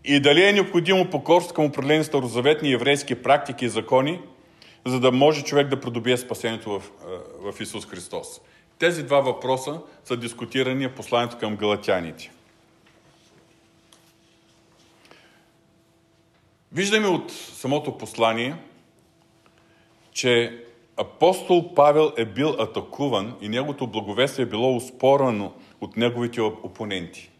[0.04, 4.20] и дали е необходимо покорство към определени старозаветни еврейски практики и закони,
[4.86, 6.82] за да може човек да придобие спасението в,
[7.52, 8.40] в Исус Христос.
[8.80, 12.30] Тези два въпроса са дискутирани в посланието към галатяните.
[16.72, 18.56] Виждаме от самото послание,
[20.12, 20.64] че
[20.96, 27.30] апостол Павел е бил атакуван и неговото благовестие е било успорано от неговите опоненти.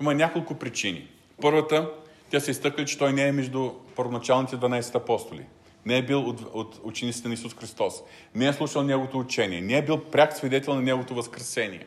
[0.00, 1.08] Има няколко причини–
[1.40, 1.90] Първата,
[2.30, 5.44] тя се изтъкли, че той не е между първоначалните 12 апостоли.
[5.88, 7.94] Не е бил от, от учениците на Исус Христос.
[8.34, 9.60] Не е слушал Неговото учение.
[9.60, 11.86] Не е бил пряк свидетел на Неговото възкресение.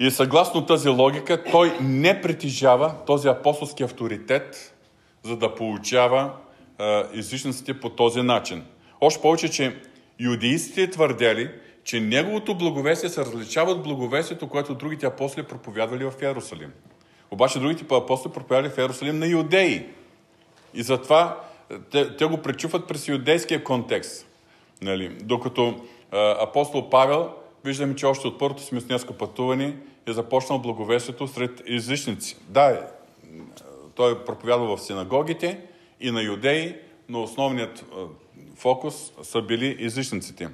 [0.00, 4.74] И съгласно тази логика, той не притежава този апостолски авторитет,
[5.22, 6.32] за да получава
[7.12, 8.64] излишниците по този начин.
[9.00, 9.76] Още повече, че
[10.20, 11.50] юдеистите твърдели,
[11.84, 16.72] че неговото благовестие се различава от благовестието, което другите апостоли проповядвали в Иерусалим.
[17.30, 19.86] Обаче другите апостоли проповядвали в Иерусалим на юдеи.
[20.74, 21.40] И затова
[21.90, 24.26] те, те го пречупват през юдейския контекст.
[24.82, 25.08] Нали?
[25.08, 25.80] Докато
[26.12, 27.30] а, апостол Павел,
[27.64, 32.36] виждаме, че още от първото си мисионерско пътуване е започнал благовестието сред езичници.
[32.48, 32.90] Да,
[33.94, 35.60] той е проповядал в синагогите
[36.00, 36.76] и на юдеи,
[37.08, 37.84] но основният
[38.56, 40.48] фокус са били езичниците.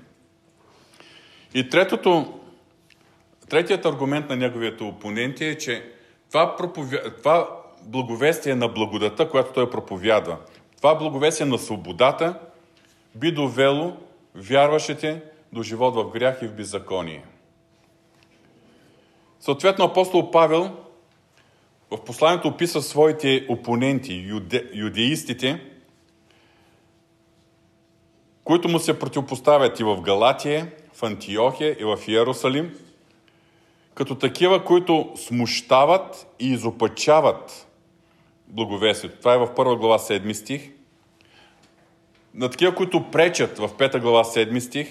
[1.55, 2.40] И третото,
[3.48, 5.92] третият аргумент на неговите опоненти е, че
[6.29, 6.98] това, проповя...
[7.18, 7.48] това
[7.83, 10.37] благовестие на благодата, което той проповядва,
[10.76, 12.38] това благовестие на свободата
[13.14, 13.96] би довело
[14.34, 17.24] вярващите до живот в грях и в беззаконие.
[19.40, 20.76] Съответно, апостол Павел
[21.90, 25.60] в посланието описва своите опоненти, юде, юдеистите,
[28.44, 32.78] които му се противопоставят и в Галатия, в Антиохия и в Иерусалим,
[33.94, 37.65] като такива, които смущават и изопачават
[38.57, 39.19] благовестието.
[39.19, 40.71] Това е в първа глава 7 стих.
[42.35, 44.88] На такива, които пречат в пета глава 7 стих,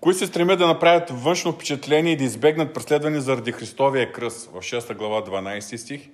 [0.00, 4.54] които се стремят да направят външно впечатление и да избегнат преследване заради Христовия кръст в
[4.54, 6.08] 6 глава 12 стих,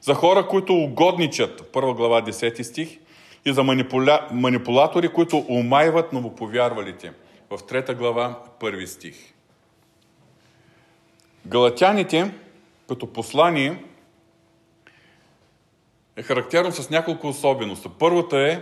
[0.00, 2.98] за хора, които угодничат в 1 глава 10 стих
[3.44, 4.28] и за манипуля...
[4.32, 7.12] манипулатори, които умайват новоповярвалите
[7.50, 9.16] в 3 глава 1 стих.
[11.46, 12.30] Галатяните
[12.88, 13.84] като послание
[16.16, 17.88] е характерно с няколко особености.
[17.98, 18.60] Първата е,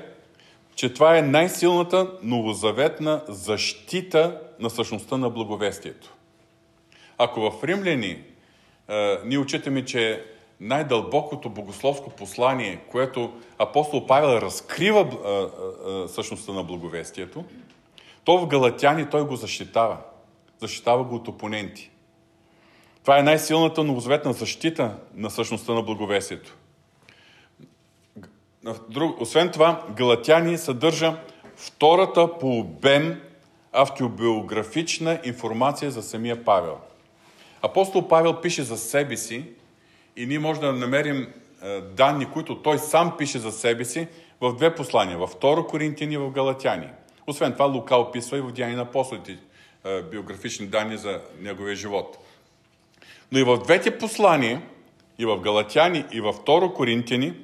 [0.75, 6.15] че това е най-силната новозаветна защита на същността на благовестието.
[7.19, 8.11] Ако в Римляни
[8.89, 10.25] е, ние учитаме, че
[10.61, 15.05] най-дълбокото богословско послание, което апостол Павел разкрива е,
[16.05, 17.45] е, същността на благовестието,
[18.25, 20.01] то в Галатяни той го защитава.
[20.61, 21.91] Защитава го от опоненти.
[23.03, 26.57] Това е най-силната новозаветна защита на същността на благовестието.
[29.19, 31.17] Освен това, Галатяни съдържа
[31.57, 33.21] втората по обем
[33.73, 36.79] автобиографична информация за самия Павел.
[37.63, 39.45] Апостол Павел пише за себе си
[40.17, 41.29] и ние можем да намерим
[41.63, 44.09] е, данни, които той сам пише за себе си
[44.41, 46.89] в две послания, във 2 Коринтияни и в Галатяни.
[47.27, 49.39] Освен това, Лука описва и в Деяния на апостолите
[49.85, 52.19] е, биографични данни за неговия живот.
[53.33, 54.63] Но и в двете послания,
[55.19, 57.35] и в Галатяни, и в 2 Коринтияни,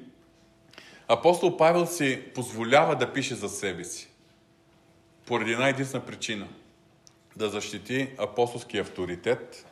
[1.09, 4.09] апостол Павел си позволява да пише за себе си.
[5.27, 6.49] Поради една единствена причина.
[7.37, 9.67] Да защити апостолски авторитет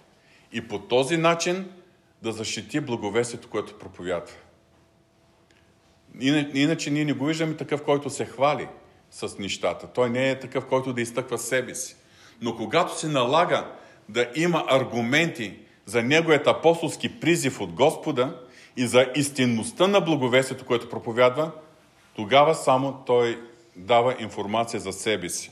[0.52, 1.70] и по този начин
[2.22, 4.34] да защити благовестието, което проповядва.
[6.54, 8.68] Иначе ние не го виждаме такъв, който се хвали
[9.10, 9.86] с нещата.
[9.86, 11.96] Той не е такъв, който да изтъква себе си.
[12.40, 13.72] Но когато се налага
[14.08, 18.40] да има аргументи за неговият апостолски призив от Господа
[18.76, 21.50] и за истинността на благовестието, което проповядва,
[22.16, 25.50] тогава само той дава информация за себе си.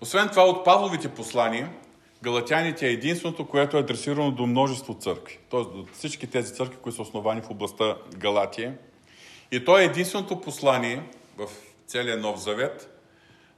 [0.00, 1.72] Освен това, от Павловите послания,
[2.22, 5.38] Галатяните е единственото, което е адресирано до множество църкви.
[5.48, 8.78] Тоест до всички тези църкви, които са основани в областта Галатия.
[9.52, 11.02] И то е единственото послание
[11.38, 11.48] в
[11.86, 12.98] целия Нов Завет,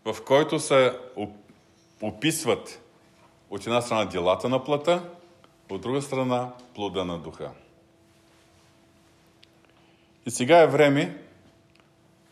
[0.05, 0.93] в който се
[2.03, 2.81] описват
[3.51, 5.03] от една страна делата на плата,
[5.71, 7.51] от друга страна плода на духа.
[10.27, 11.19] И сега е време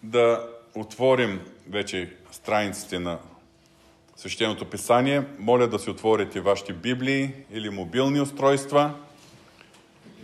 [0.03, 3.19] да отворим вече страниците на
[4.17, 5.23] Свещеното писание.
[5.39, 8.95] Моля да си отворите вашите библии или мобилни устройства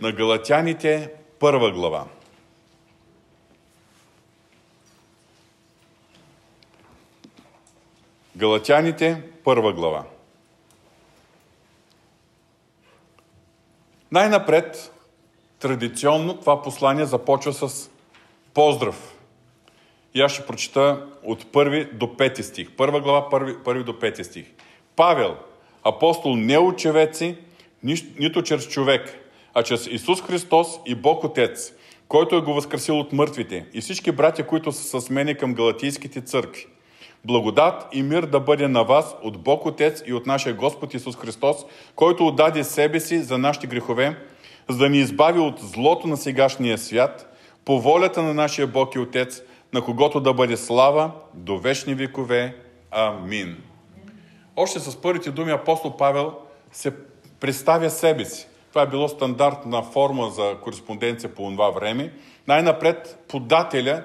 [0.01, 2.07] на Галатяните, първа глава.
[8.35, 10.03] Галатяните, първа глава.
[14.11, 14.93] Най-напред,
[15.59, 17.89] традиционно, това послание започва с
[18.53, 19.15] поздрав.
[20.13, 22.71] И аз ще прочита от първи до пети стих.
[22.71, 24.45] Първа глава, първи, първи до пети стих.
[24.95, 25.37] Павел,
[25.83, 27.37] апостол не от човеци,
[28.19, 31.73] нито чрез човек, а чрез Исус Христос и Бог Отец,
[32.07, 36.21] който е го възкресил от мъртвите, и всички братя, които са с мене към галатийските
[36.21, 36.67] църкви.
[37.25, 41.15] Благодат и мир да бъде на вас от Бог Отец и от нашия Господ Исус
[41.15, 41.57] Христос,
[41.95, 44.17] който отдаде себе си за нашите грехове,
[44.69, 48.99] за да ни избави от злото на сегашния свят, по волята на нашия Бог и
[48.99, 49.41] Отец,
[49.73, 52.55] на когото да бъде слава до вечни векове.
[52.91, 53.57] Амин.
[54.55, 56.33] Още с първите думи апостол Павел
[56.71, 56.93] се
[57.39, 58.47] представя себе си.
[58.69, 62.13] Това е било стандартна форма за кореспонденция по това време.
[62.47, 64.03] Най-напред подателя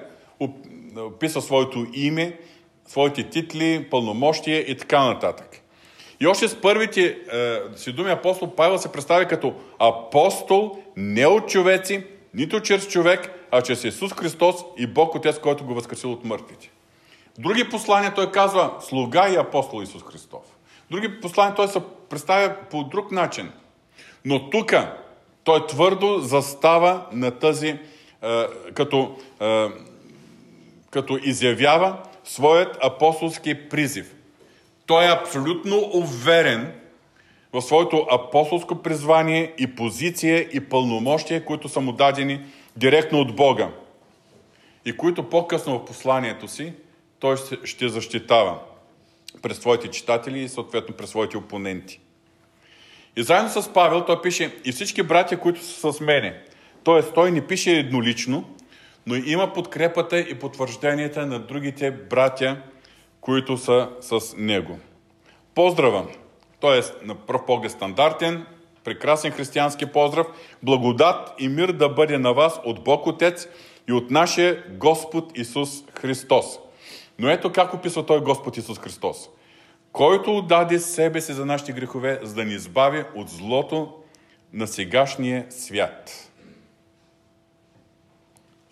[0.97, 2.39] описва своето име,
[2.87, 5.61] своите титли, пълномощия и така нататък.
[6.19, 7.17] И още с първите е,
[7.75, 13.61] си думи апостол Павел се представя като апостол не от човеци, нито чрез човек, а
[13.61, 16.71] чрез Исус Христос и Бог Отец, който го възкресил от мъртвите.
[17.39, 20.41] Други послания той казва слуга и апостол Исус Христов.
[20.91, 23.51] Други послания той се представя по друг начин.
[24.25, 24.73] Но тук
[25.43, 27.79] той твърдо застава на тази, е,
[28.73, 29.67] като, е,
[30.89, 34.15] като изявява своят апостолски призив.
[34.85, 36.73] Той е абсолютно уверен
[37.53, 42.41] в своето апостолско призвание и позиция и пълномощие, които са му дадени
[42.77, 43.69] директно от Бога
[44.85, 46.73] и които по-късно в посланието си
[47.19, 48.59] той ще защитава
[49.41, 51.99] през своите читатели и съответно през своите опоненти.
[53.17, 56.41] И заедно с Павел той пише и всички братя, които са с мене.
[56.83, 58.49] Тоест той не пише еднолично,
[59.07, 62.57] но има подкрепата и потвържденията на другите братя,
[63.21, 64.79] които са с него.
[65.55, 66.05] Поздрава!
[66.59, 68.45] Тоест, на пръв поглед стандартен,
[68.83, 70.27] прекрасен християнски поздрав.
[70.63, 73.47] Благодат и мир да бъде на вас от Бог Отец
[73.89, 76.45] и от нашия Господ Исус Христос.
[77.19, 79.29] Но ето как описва той Господ Исус Христос.
[79.91, 83.93] Който отдаде себе си за нашите грехове, за да ни избави от злото
[84.53, 86.31] на сегашния свят.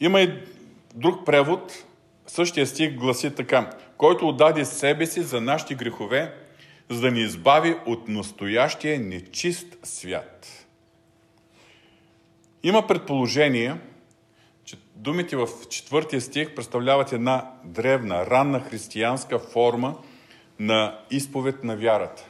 [0.04, 0.34] Има и
[0.96, 1.86] друг превод,
[2.28, 3.70] същия стих гласи така.
[3.98, 6.34] Който отдаде себе си за нашите грехове,
[6.90, 10.68] за да ни избави от настоящия нечист свят.
[12.64, 13.76] Има предположение,
[14.66, 19.98] че думите в четвъртия стих представляват една древна, ранна християнска форма
[20.60, 22.26] на изповед на вярата.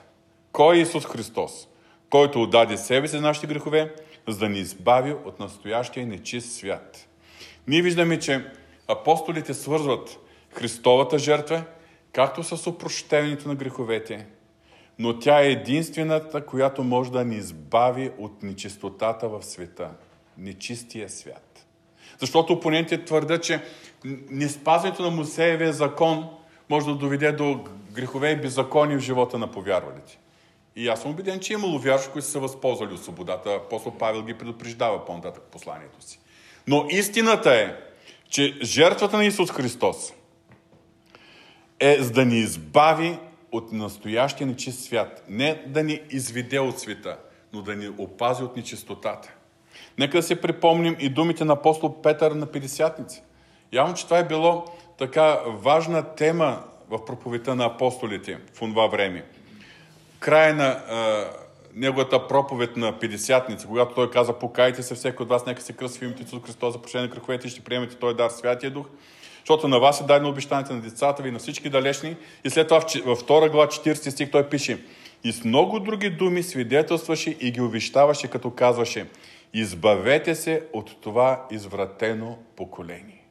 [0.51, 1.67] Кой е Исус Христос?
[2.09, 3.95] Който отдаде себе си за нашите грехове,
[4.27, 7.07] за да ни избави от настоящия нечист свят.
[7.67, 8.51] Ние виждаме, че
[8.87, 11.63] апостолите свързват Христовата жертва
[12.11, 14.25] както с опрощението на греховете,
[14.99, 19.89] но тя е единствената, която може да ни избави от нечистотата в света,
[20.37, 21.65] нечистия свят.
[22.19, 23.63] Защото опонентите твърдят, че
[24.29, 26.29] неспазването на Мусеевия закон
[26.69, 30.19] може да доведе до грехове и беззакони в живота на повярвалите.
[30.75, 33.49] И аз съм убеден, че е имало вярши, които са възползвали от свободата.
[33.53, 36.19] Апостол Павел ги предупреждава по-нататък посланието си.
[36.67, 37.75] Но истината е,
[38.29, 40.13] че жертвата на Исус Христос
[41.79, 43.17] е за да ни избави
[43.51, 45.23] от настоящия нечист свят.
[45.29, 47.17] Не да ни изведе от света,
[47.53, 49.33] но да ни опази от нечистотата.
[49.97, 53.21] Нека да се припомним и думите на апостол Петър на Петдесятница.
[53.71, 54.65] Явно, че това е било
[54.97, 59.25] така важна тема в проповедта на апостолите в това време.
[60.19, 60.83] Край на
[61.75, 65.99] неговата проповед на Петдесятница, когато той каза, покайте се всеки от вас, нека се кръсти
[65.99, 68.85] в името Исус Христос за прощение на греховете и ще приемете Той дар Святия Дух.
[69.39, 72.15] Защото на вас е дадено обещанието на децата ви, на всички далечни.
[72.43, 74.85] И след това във втора глава 40 стих той пише
[75.23, 79.07] и с много други думи свидетелстваше и ги увещаваше, като казваше
[79.53, 83.23] Избавете се от това извратено поколение.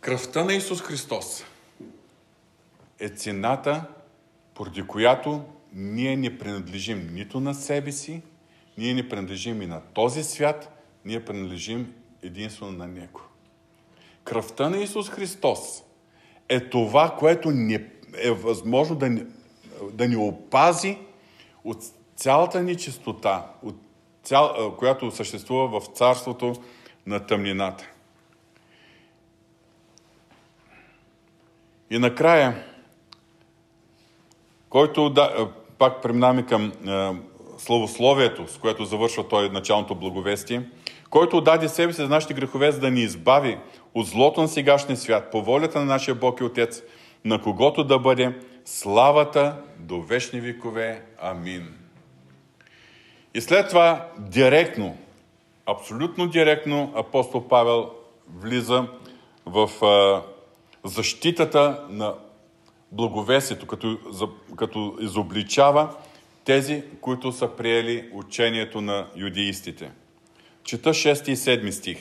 [0.00, 1.44] Кръвта на Исус Христос
[2.98, 3.84] е цената,
[4.54, 8.22] поради която ние не принадлежим нито на себе си,
[8.78, 13.20] ние не принадлежим и на този свят, ние принадлежим единствено на Него.
[14.24, 15.82] Кръвта на Исус Христос
[16.48, 17.78] е това, което ни
[18.16, 19.24] е възможно да ни,
[19.92, 20.98] да ни опази
[21.64, 21.78] от
[22.16, 23.76] цялата ни чистота, от
[24.22, 26.54] цял, която съществува в царството
[27.06, 27.90] на тъмнината.
[31.90, 32.64] И накрая,
[34.70, 37.10] който да, пак преминаваме към е,
[37.58, 40.62] славословието, с което завършва той началното благовестие,
[41.10, 43.58] който отдаде себе си за нашите грехове, за да ни избави
[43.94, 46.82] от злото на сегашния свят, по волята на нашия Бог и Отец,
[47.24, 51.02] на когото да бъде славата до вечни векове.
[51.22, 51.74] Амин.
[53.34, 54.96] И след това директно,
[55.66, 57.90] абсолютно директно, апостол Павел
[58.40, 58.86] влиза
[59.46, 60.22] в а,
[60.84, 62.14] защитата на
[62.92, 63.98] благовесието, като,
[64.56, 65.94] като изобличава
[66.44, 69.90] тези, които са приели учението на юдеистите.
[70.64, 71.98] Чета 6 и 7 стих.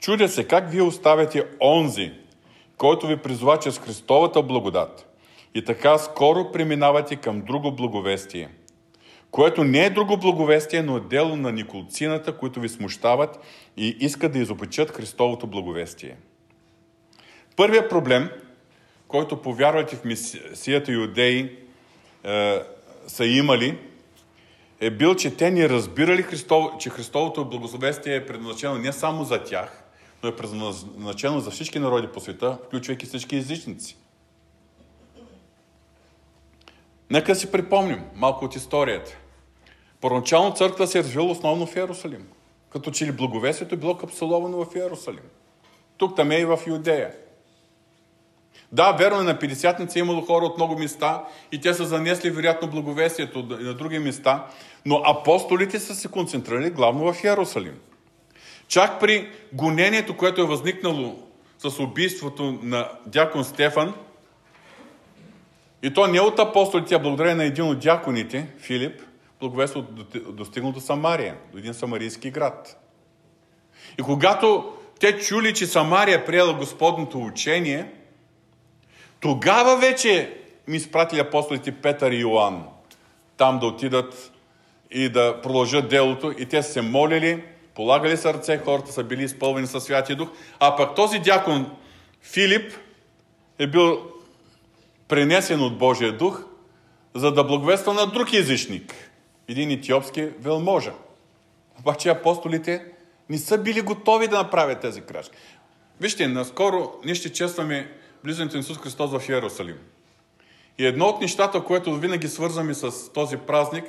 [0.00, 2.12] Чудя се как вие оставяте онзи,
[2.76, 5.12] който ви призова чрез Христовата благодат
[5.54, 8.48] и така скоро преминавате към друго благовестие,
[9.30, 13.40] което не е друго благовестие, но е дело на николцината, които ви смущават
[13.76, 16.16] и искат да изопечат Христовото благовестие.
[17.56, 18.30] Първият проблем,
[19.12, 21.58] който повярвате в Месията юдеи
[22.24, 22.62] е,
[23.06, 23.78] са имали,
[24.80, 29.44] е бил, че те ни разбирали, Христов, че Христовото благословестие е предназначено не само за
[29.44, 29.84] тях,
[30.22, 33.96] но е предназначено за всички народи по света, включвайки всички езичници.
[37.10, 39.16] Нека си припомним малко от историята.
[40.00, 42.28] Първоначално църква се е развила основно в Иерусалим.
[42.70, 45.28] Като че ли благовестието е било капсуловано в Иерусалим.
[45.96, 47.12] Тук там е и в Юдея.
[48.72, 52.30] Да, верно е, на Пятидесятница е имало хора от много места и те са занесли
[52.30, 54.46] вероятно благовестието на други места,
[54.86, 57.78] но апостолите са се концентрирали главно в Иерусалим.
[58.68, 61.16] Чак при гонението, което е възникнало
[61.58, 63.94] с убийството на дякон Стефан,
[65.82, 69.00] и то не от апостолите, а благодарение на един от дяконите, Филип,
[69.40, 69.88] благовестието
[70.32, 72.78] достигнало до Самария, до един самарийски град.
[73.98, 77.92] И когато те чули, че Самария е приела Господното учение–
[79.22, 80.36] тогава вече
[80.68, 82.64] ми изпратили апостолите Петър и Йоанн
[83.36, 84.32] там да отидат
[84.90, 86.34] и да продължат делото.
[86.38, 87.44] И те се молили,
[87.74, 90.28] полагали сърце, хората са били изпълнени със Святия Дух.
[90.60, 91.76] А пък този дякон
[92.22, 92.72] Филип
[93.58, 94.00] е бил
[95.08, 96.44] пренесен от Божия Дух,
[97.14, 98.94] за да благовества на друг езичник.
[99.48, 100.92] Един етиопски велможа.
[101.78, 102.84] Обаче апостолите
[103.28, 105.36] не са били готови да направят тези крачки.
[106.00, 107.88] Вижте, наскоро ние ще честваме
[108.24, 109.78] влизането на Исус Христос в Иерусалим.
[110.78, 113.84] И едно от нещата, което винаги свързваме с този празник,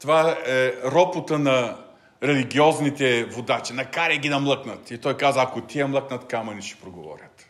[0.00, 1.76] това е ропота на
[2.22, 3.72] религиозните водачи.
[3.72, 4.90] Накарай ги да млъкнат.
[4.90, 7.48] И той каза, ако тия млъкнат, камъни ще проговорят.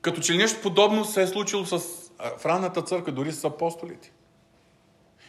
[0.00, 2.02] Като че нещо подобно се е случило с
[2.38, 4.12] в ранната църква, дори с апостолите.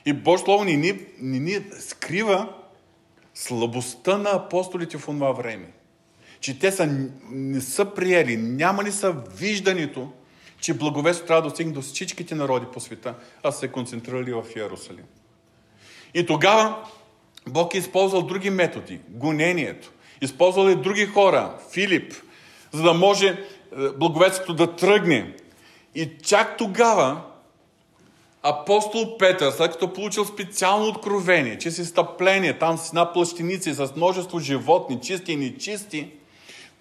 [0.05, 2.53] И Божие Слово ни, ни, ни, ни скрива
[3.33, 5.71] слабостта на апостолите в това време
[6.43, 10.11] че те са, не са приели, няма ли са виждането,
[10.59, 14.43] че благовест трябва да достигне до всичките народи по света, а са се концентрирали в
[14.55, 15.05] Иерусалим.
[16.13, 16.75] И тогава
[17.47, 18.99] Бог е използвал други методи.
[19.09, 19.91] Гонението.
[20.21, 21.57] Използвал и други хора.
[21.73, 22.13] Филип,
[22.71, 23.37] за да може е,
[23.97, 25.35] благовестието да тръгне.
[25.95, 27.21] И чак тогава
[28.41, 33.95] апостол Петър, след като получил специално откровение, че си стъпление там с една плащеница с
[33.95, 36.11] множество животни, чисти и нечисти,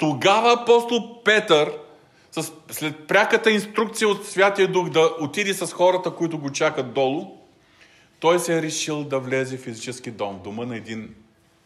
[0.03, 1.73] тогава апостол Петър,
[2.71, 7.39] след пряката инструкция от Святия Дух да отиде с хората, които го чакат долу,
[8.21, 11.15] той се е решил да влезе в физически дом, дома на един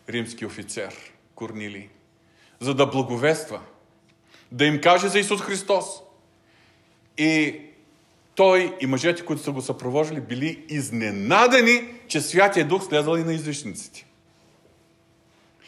[0.08, 0.94] римски офицер,
[1.34, 1.88] Корнили,
[2.60, 3.60] за да благовества,
[4.52, 5.86] да им каже за Исус Христос.
[7.18, 7.60] И
[8.34, 13.34] той и мъжете, които са го съпровождали, били изненадани, че Святия Дух слезал и на
[13.34, 14.06] излишниците.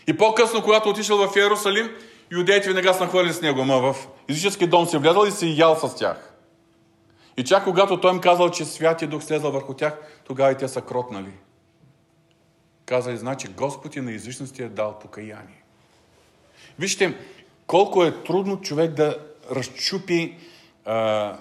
[0.07, 1.91] И по-късно, когато отишъл в Иерусалим,
[2.33, 5.77] юдеите веднага са нахвърли с него, ама в езически дом се влязал и се ял
[5.77, 6.35] с тях.
[7.37, 10.69] И чак когато той им казал, че Святия Дух слезал върху тях, тогава и те
[10.69, 11.33] са кротнали.
[12.87, 15.63] Казали, значи Господ и на езичности е дал покаяние.
[16.79, 17.15] Вижте,
[17.67, 19.17] колко е трудно човек да
[19.51, 20.37] разчупи,
[20.85, 21.37] а,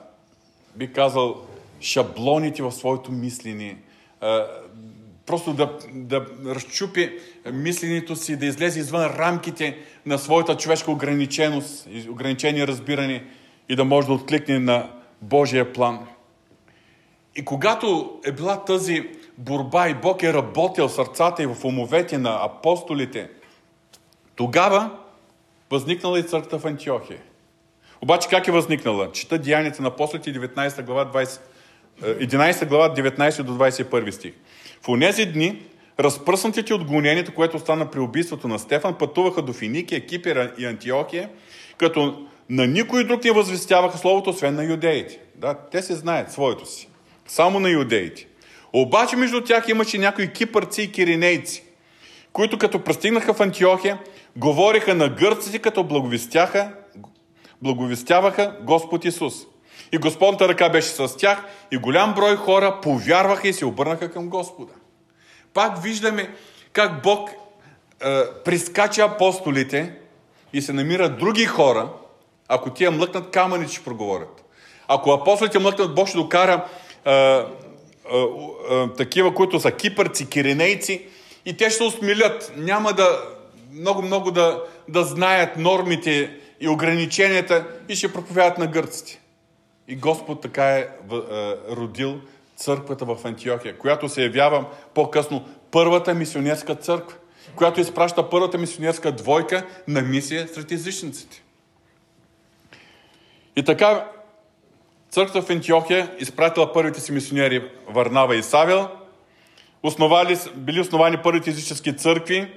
[0.75, 1.47] би казал,
[1.81, 3.77] шаблоните в своето мислене,
[5.25, 7.19] просто да, да разчупи
[7.53, 9.77] мисленето си, да излезе извън рамките
[10.07, 13.23] на своята човешка ограниченост, ограничени разбиране
[13.69, 14.89] и да може да откликне на
[15.21, 16.07] Божия план.
[17.35, 22.45] И когато е била тази борба и Бог е работил сърцата и в умовете на
[22.45, 23.29] апостолите,
[24.35, 24.89] тогава
[25.71, 27.19] възникнала и църквата в Антиохия.
[28.01, 29.11] Обаче как е възникнала?
[29.11, 31.39] Чета Деянията на апостолите 19 глава 20,
[32.01, 34.33] 11 глава 19 до 21 стих.
[34.81, 35.61] В онези дни
[35.99, 41.29] разпръснатите от гонението, което стана при убийството на Стефан, пътуваха до Финикия, Кипера и Антиохия,
[41.77, 45.19] като на никой друг не възвестяваха Словото, освен на юдеите.
[45.35, 46.89] Да, те се знаят своето си.
[47.27, 48.27] Само на юдеите.
[48.73, 51.63] Обаче между тях имаше някои кипърци и киринейци,
[52.33, 53.99] които като пристигнаха в Антиохия,
[54.35, 56.71] говориха на гърците, като благовестяха,
[57.61, 59.33] благовестяваха Господ Исус.
[59.91, 64.29] И Господната ръка беше с тях и голям брой хора повярваха и се обърнаха към
[64.29, 64.73] Господа.
[65.57, 66.29] Пак виждаме
[66.73, 67.35] как Бог е,
[68.45, 69.93] прискача апостолите
[70.53, 71.89] и се намират други хора,
[72.47, 74.45] ако тия млъкнат камъни, ще проговорят.
[74.87, 76.65] Ако апостолите млъкнат, Бог ще докара
[77.05, 77.43] е, е,
[78.71, 81.05] е, такива, които са кипърци, киринейци
[81.45, 82.53] и те ще усмилят.
[82.57, 83.21] Няма да
[83.73, 89.21] много-много да, да знаят нормите и ограниченията и ще проповядат на гърците.
[89.87, 90.87] И Господ така е, е
[91.69, 92.19] родил
[92.57, 97.17] църквата в Антиохия, която се явява по-късно първата мисионерска църква,
[97.55, 101.43] която изпраща първата мисионерска двойка на мисия сред езичниците.
[103.55, 104.07] И така,
[105.09, 108.89] църквата в Антиохия изпратила първите си мисионери Варнава и Савел,
[109.83, 112.53] основали, били основани първите езически църкви,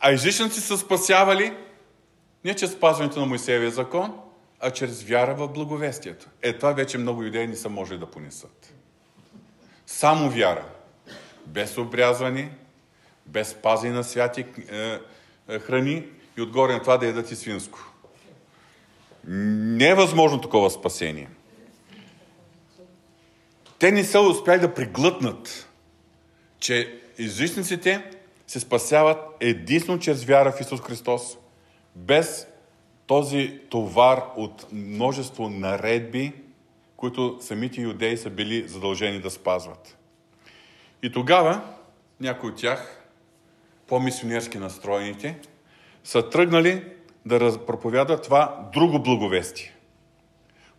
[0.00, 1.52] а езичници са спасявали
[2.44, 4.20] не чрез спазването на Моисеевия закон,
[4.60, 6.26] а чрез вяра в благовестието.
[6.42, 8.73] Е, това вече много юдеи не са може да понесат.
[9.94, 10.64] Само вяра.
[11.46, 12.50] Без обрязване,
[13.26, 14.98] без пази на святи е,
[15.48, 16.04] е, храни
[16.38, 17.78] и отгоре на това да ядат и свинско.
[19.26, 21.28] Не е възможно такова спасение.
[23.78, 25.68] Те не са успяли да приглътнат,
[26.58, 28.10] че езичниците
[28.46, 31.38] се спасяват единствено чрез вяра в Исус Христос,
[31.96, 32.46] без
[33.06, 36.32] този товар от множество наредби,
[37.04, 39.96] които самите юдеи са били задължени да спазват.
[41.02, 41.60] И тогава
[42.20, 43.04] някои от тях,
[43.86, 45.38] по-мисионерски настроените,
[46.04, 46.84] са тръгнали
[47.26, 49.74] да проповядат това друго благовестие.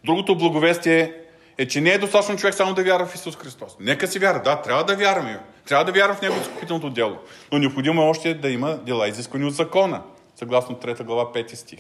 [0.04, 1.14] Другото благовестие
[1.58, 3.78] е, че не е достатъчно човек само да вярва в Исус Христос.
[3.80, 4.42] Нека си вярва.
[4.42, 5.40] Да, трябва да вярваме.
[5.68, 7.18] Трябва да вярва в Него изкупителното дело.
[7.52, 10.02] Но необходимо е още да има дела изисквани от закона,
[10.36, 11.80] съгласно 3 глава 5 стих.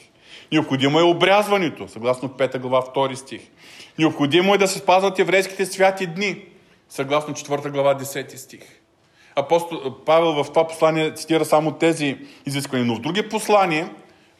[0.51, 3.41] Необходимо е обрязването, съгласно 5 глава 2 стих.
[3.99, 6.45] Необходимо е да се спазват еврейските святи дни,
[6.89, 8.61] съгласно 4 глава 10 стих.
[9.35, 13.89] Апостол Павел в това послание цитира само тези изисквания, но в други послания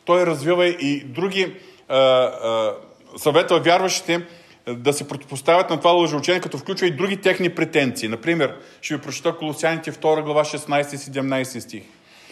[0.05, 1.55] той развива и други
[1.87, 2.73] а, а,
[3.17, 4.25] съветва вярващите
[4.67, 8.09] да се противопоставят на това лъжеучение, като включва и други техни претенции.
[8.09, 11.83] Например, ще ви прочета Колосяните 2 глава 16-17 стих.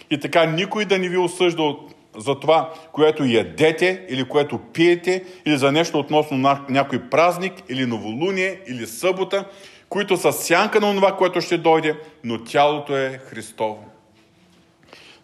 [0.10, 1.76] И така, никой да не ви осъжда
[2.18, 8.60] за това, което ядете или което пиете, или за нещо относно някой празник, или новолуние,
[8.68, 9.46] или събота,
[9.90, 13.86] които са сянка на това, което ще дойде, но тялото е Христово.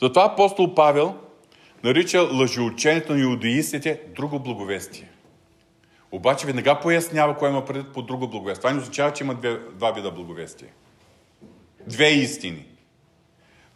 [0.01, 1.15] Затова апостол Павел
[1.83, 5.09] нарича лъжеучението на иудеистите друго благовестие.
[6.11, 8.61] Обаче веднага пояснява кое има предвид по друго благовестие.
[8.61, 10.67] Това не означава, че има две, два вида благовестие.
[11.87, 12.65] Две истини.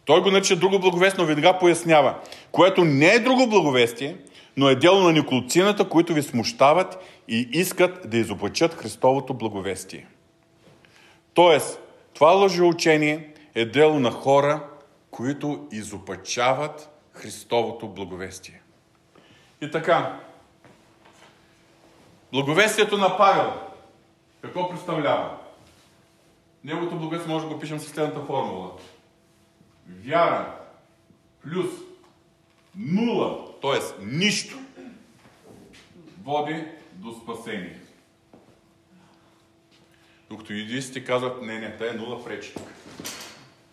[0.04, 2.14] Той го нарича друго благовестие, но веднага пояснява,
[2.52, 4.16] което не е друго благовестие,
[4.56, 6.98] но е дело на николцината, които ви смущават
[7.28, 10.06] и искат да изоблачат Христовото благовестие.
[11.34, 11.80] Тоест,
[12.14, 14.62] това лъжеучение е дело на хора,
[15.10, 18.60] които изопачават Христовото благовестие.
[19.60, 20.20] И така,
[22.32, 23.52] благовестието на Павел,
[24.42, 25.30] какво представлява?
[26.64, 28.70] Неговото благовестие може да го пишем с следната формула.
[29.88, 30.64] Вяра
[31.42, 31.66] плюс
[32.76, 34.04] нула, т.е.
[34.06, 34.58] нищо,
[36.24, 37.80] води до спасение.
[40.30, 42.68] Докато юдистите казват, не, не, тая е нула пречи тук.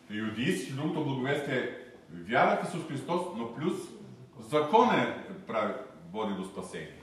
[0.10, 1.70] Юдистите, другото благовестие е
[2.12, 3.74] вяра в Исус Христос, но плюс
[4.50, 5.74] закон е прави,
[6.14, 7.02] води до спасение.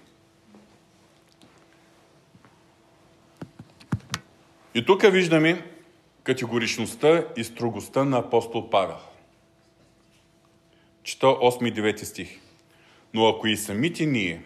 [4.75, 5.78] И тук виждаме
[6.29, 8.97] категоричността и строгостта на апостол Павел.
[11.03, 12.41] Чета 8 и 9 стих.
[13.15, 14.43] Но ако и самите ние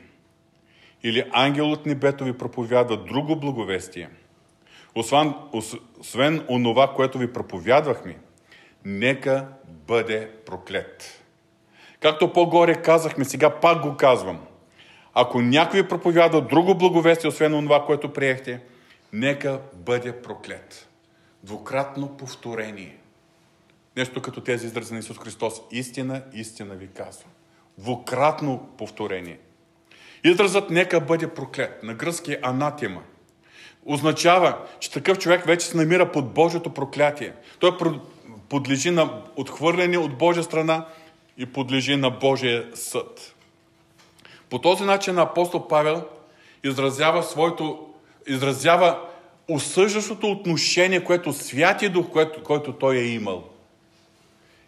[1.02, 4.10] или ангел от небето ви проповядва друго благовестие–
[4.94, 5.34] освен,
[6.00, 8.18] освен онова, което ви проповядвахме,
[8.84, 11.22] нека бъде проклет.
[12.00, 14.40] Както по-горе казахме, сега пак го казвам.
[15.14, 18.60] Ако някой проповядва друго благовестие, освен онова, което приехте,
[19.12, 20.88] нека бъде проклет.
[21.42, 22.98] Двукратно повторение.
[23.96, 25.60] Нещо като тези изрази на Исус Христос.
[25.70, 27.30] Истина, истина ви казвам.
[27.78, 29.38] Двукратно повторение.
[30.24, 31.82] Изразът нека бъде проклет.
[31.82, 33.02] На гръцки е анатема
[33.86, 37.32] означава, че такъв човек вече се намира под Божието проклятие.
[37.58, 37.70] Той
[38.48, 40.86] подлежи на отхвърляне от Божия страна
[41.38, 43.34] и подлежи на Божия съд.
[44.50, 46.04] По този начин апостол Павел
[46.64, 47.88] изразява своето,
[48.26, 49.00] изразява
[49.48, 53.44] осъждащото отношение, което Святия Дух, което, който той е имал.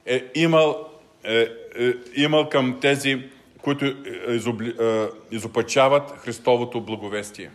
[0.06, 0.88] Е имал,
[1.24, 1.48] е,
[1.78, 3.30] е, имал към тези,
[3.62, 3.94] които е,
[4.28, 7.50] изобли, е, изопачават Христовото благовестие.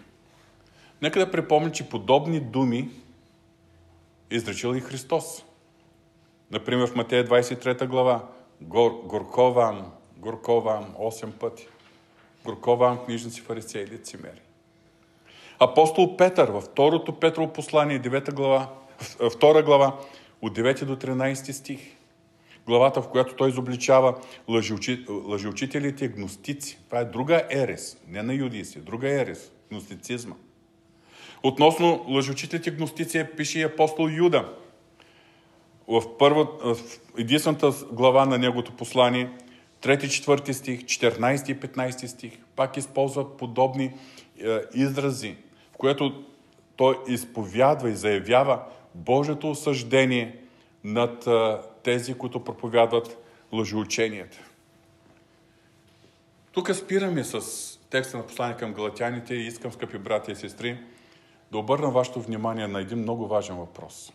[1.02, 2.90] Нека да припомня, че подобни думи
[4.32, 5.44] е изречил и Христос.
[6.52, 8.28] Например, в Матея 23 глава.
[8.62, 11.68] Гор, горко вам, горко вам, 8 пъти.
[12.46, 14.42] Горко вам, книжници, фарисеи, лицемери.
[15.60, 18.70] Апостол Петър във второто Петрово послание, 9 глава,
[19.20, 19.98] 2 глава,
[20.42, 21.80] от 9 до 13 стих.
[22.66, 24.16] Главата, в която той изобличава
[25.10, 26.80] лъжеучителите гностици.
[26.86, 30.36] Това е друга ерес, не на юдийствие, друга ерес, гностицизма.
[31.44, 34.54] Относно лъжочителите гностици пише и апостол Юда.
[35.88, 36.78] В, първа, в
[37.18, 39.30] единствената глава на неговото послание,
[39.82, 43.94] 3-4 стих, 14 и 15 стих, пак използва подобни
[44.44, 45.36] е, изрази,
[45.80, 46.24] което
[46.76, 48.64] той изповядва и заявява
[48.96, 50.44] Божието осъждение
[50.84, 51.28] над
[51.84, 53.18] тези, които проповядват
[53.52, 54.38] лъжеученията.
[56.52, 57.40] Тук спираме с
[57.90, 60.80] текста на послание към галатяните и искам, скъпи брати и сестри,
[61.52, 64.14] да обърна вашето внимание на един много важен въпрос.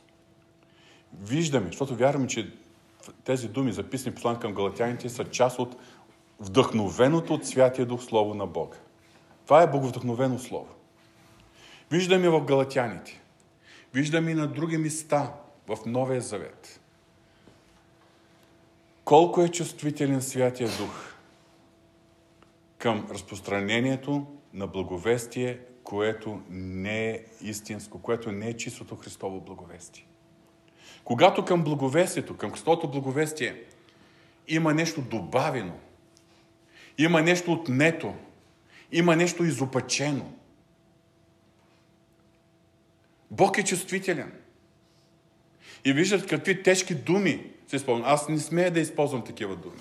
[1.22, 2.52] Виждаме, защото вярваме, че
[3.24, 5.76] тези думи, записани послание към галатяните, са част от
[6.40, 8.76] вдъхновеното от Святия Дух Слово на Бога.
[9.44, 10.68] Това е боговдъхновено Слово.
[11.94, 13.20] Виждаме в галатяните.
[13.94, 15.32] Виждаме и на други места
[15.68, 16.80] в Новия Завет.
[19.04, 21.14] Колко е чувствителен Святия Дух
[22.78, 30.06] към разпространението на благовестие, което не е истинско, което не е чистото Христово благовестие.
[31.04, 33.62] Когато към благовестието, към Христовото благовестие
[34.48, 35.74] има нещо добавено,
[36.98, 38.14] има нещо отнето,
[38.92, 40.32] има нещо изопачено.
[43.36, 44.32] Бог е чувствителен.
[45.84, 48.08] И виждат какви тежки думи се използват.
[48.08, 49.80] Аз не смея да използвам такива думи.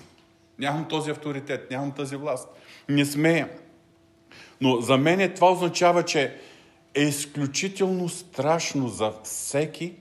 [0.58, 2.48] Нямам този авторитет, нямам тази власт.
[2.88, 3.48] Не смея.
[4.60, 6.36] Но за мен това означава, че
[6.94, 9.94] е изключително страшно за всеки,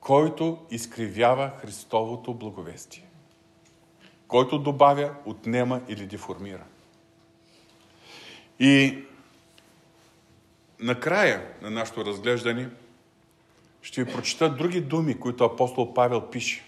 [0.00, 3.04] който изкривява Христовото благовестие.
[4.28, 6.64] Който добавя, отнема или деформира.
[8.60, 8.98] И
[10.80, 12.68] накрая на нашето разглеждане
[13.82, 16.64] ще ви прочита други думи, които апостол Павел пише.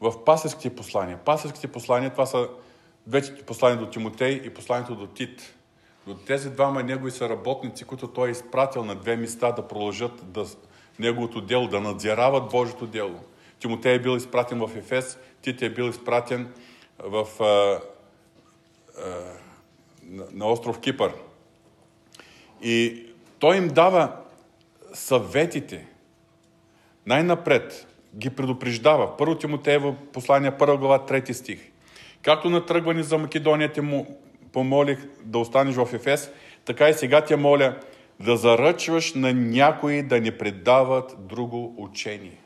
[0.00, 1.18] В пасеските послания.
[1.24, 2.48] Пасеските послания, това са
[3.06, 5.54] двете послания до Тимотей и посланието до Тит.
[6.06, 10.32] Но тези двама негови са работници, които той е изпратил на две места да продължат
[10.32, 10.46] да,
[10.98, 13.20] неговото дело, да надзирават Божието дело.
[13.60, 16.52] Тимотей е бил изпратен в Ефес, Тит е бил изпратен
[16.98, 17.80] в, а, а,
[20.32, 21.12] на остров Кипър.
[22.62, 23.06] И
[23.38, 24.16] той им дава
[24.92, 25.86] съветите.
[27.06, 27.86] Най-напред
[28.16, 29.16] ги предупреждава.
[29.16, 31.60] Първо Тимотеево послание, първа глава, трети стих.
[32.22, 34.18] Както на тръгване за Македония те му
[34.52, 36.30] помолих да останеш в Ефес,
[36.64, 37.76] така и сега те моля
[38.20, 42.38] да заръчваш на някои да не предават друго учение.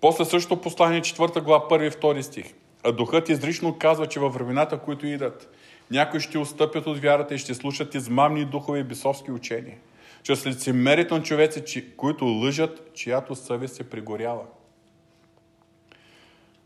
[0.00, 2.54] После същото послание, четвърта глава, първи и втори стих.
[2.82, 5.54] А духът изрично казва, че във времената, които идат,
[5.90, 9.76] някои ще отстъпят от вярата и ще слушат измамни духове и бесовски учения.
[10.22, 14.44] Чрез лицемерието на човеци, които лъжат, чиято съвест се пригоряла.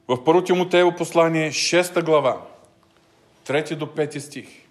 [0.08, 2.46] В Първо Тимотеево послание, 6 глава,
[3.46, 4.67] 3 до 5 стих.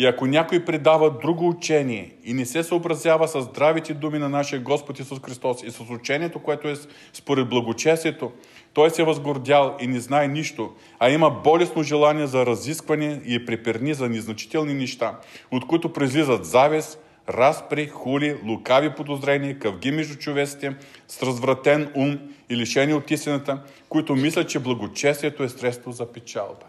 [0.00, 4.60] И ако някой предава друго учение и не се съобразява с здравите думи на нашия
[4.60, 6.74] Господ Исус Христос и с учението, което е
[7.12, 8.32] според благочестието,
[8.72, 13.34] той се е възгордял и не знае нищо, а има болесно желание за разискване и
[13.34, 15.18] е приперни за незначителни неща,
[15.50, 20.76] от които произлизат завист, разпри, хули, лукави подозрения, къвги между човеците,
[21.08, 22.18] с развратен ум
[22.50, 26.66] и лишени от истината, които мислят, че благочестието е средство за печалба.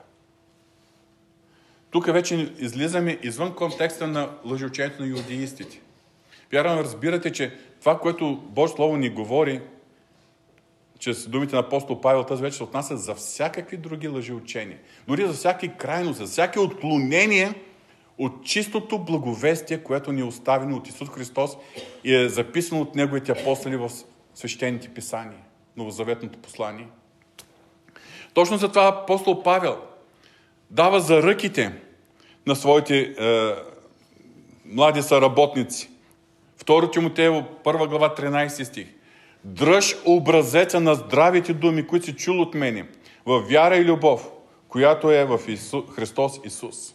[1.91, 5.81] Тук вече излизаме извън контекста на лъжеучението на юдеистите.
[6.51, 9.61] Вярвам, разбирате, че това, което Божие Слово ни говори,
[10.99, 14.77] чрез думите на апостол Павел, тази вече се отнася за всякакви други лъжеучения.
[15.07, 17.53] Дори за всяки крайност, за всяки отклонение–
[18.19, 21.57] от чистото благовестие, което ни е оставено от Исус Христос
[22.03, 23.91] и е записано от Неговите апостоли в
[24.35, 25.39] свещените писания,
[25.77, 26.87] новозаветното послание.
[28.33, 29.77] Точно за това апостол Павел
[30.69, 31.73] дава за ръките
[32.47, 33.53] на своите е,
[34.65, 35.89] млади съработници.
[36.57, 38.87] Второ Тимотеево, първа глава, 13 стих.
[39.43, 42.87] Дръж образеца на здравите думи, които си чул от мене,
[43.25, 44.29] в вяра и любов,
[44.67, 46.93] която е в Ису, Христос Исус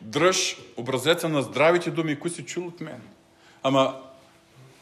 [0.00, 3.02] дръж образеца на здравите думи, които си чул от мен.
[3.62, 3.96] Ама,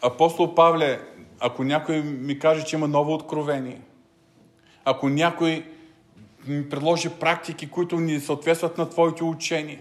[0.03, 1.01] апостол Павле,
[1.41, 3.81] ако някой ми каже, че има ново откровение,
[4.85, 5.65] ако някой
[6.53, 9.81] ми предложи практики, които ни съответстват на твоите учения,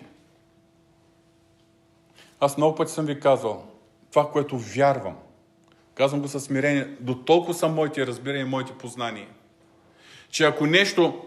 [2.39, 3.65] аз много пъти съм ви казал,
[4.11, 5.15] това, което вярвам,
[5.95, 9.27] казвам го със смирение, до толкова са моите разбирания и моите познания,
[10.29, 11.25] че ако нещо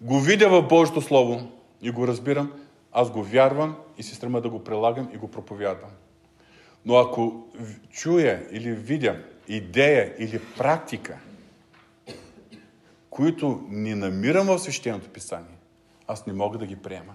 [0.00, 1.50] го видя в Божието Слово
[1.82, 2.52] и го разбирам,
[2.92, 5.90] аз го вярвам и се стремя да го прилагам и го проповядвам.
[6.86, 7.46] Но ако
[7.90, 9.16] чуя или видя
[9.48, 11.18] идея или практика,
[13.18, 15.58] които не намирам в свещеното писание,
[16.06, 17.14] аз не мога да ги приема.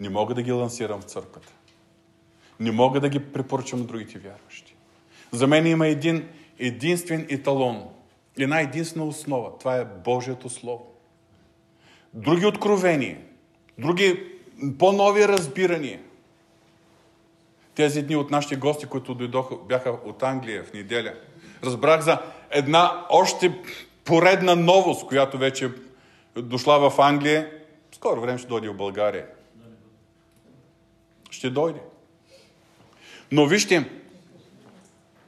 [0.00, 1.52] Не мога да ги лансирам в църквата.
[2.60, 4.76] Не мога да ги препоръчам на другите вярващи.
[5.32, 6.28] За мен има един
[6.58, 7.84] единствен еталон,
[8.38, 9.58] една единствена основа.
[9.58, 10.86] Това е Божието Слово.
[12.12, 13.18] Други откровения,
[13.78, 14.22] други
[14.78, 16.00] по-нови разбирания.
[17.74, 21.14] Тези дни от нашите гости, които дойдоха, бяха от Англия в неделя,
[21.64, 22.18] разбрах за
[22.50, 23.52] една още
[24.04, 25.72] поредна новост, която вече
[26.36, 27.50] дошла в Англия.
[27.92, 29.26] Скоро време ще дойде в България.
[31.30, 31.80] Ще дойде.
[33.32, 33.90] Но вижте,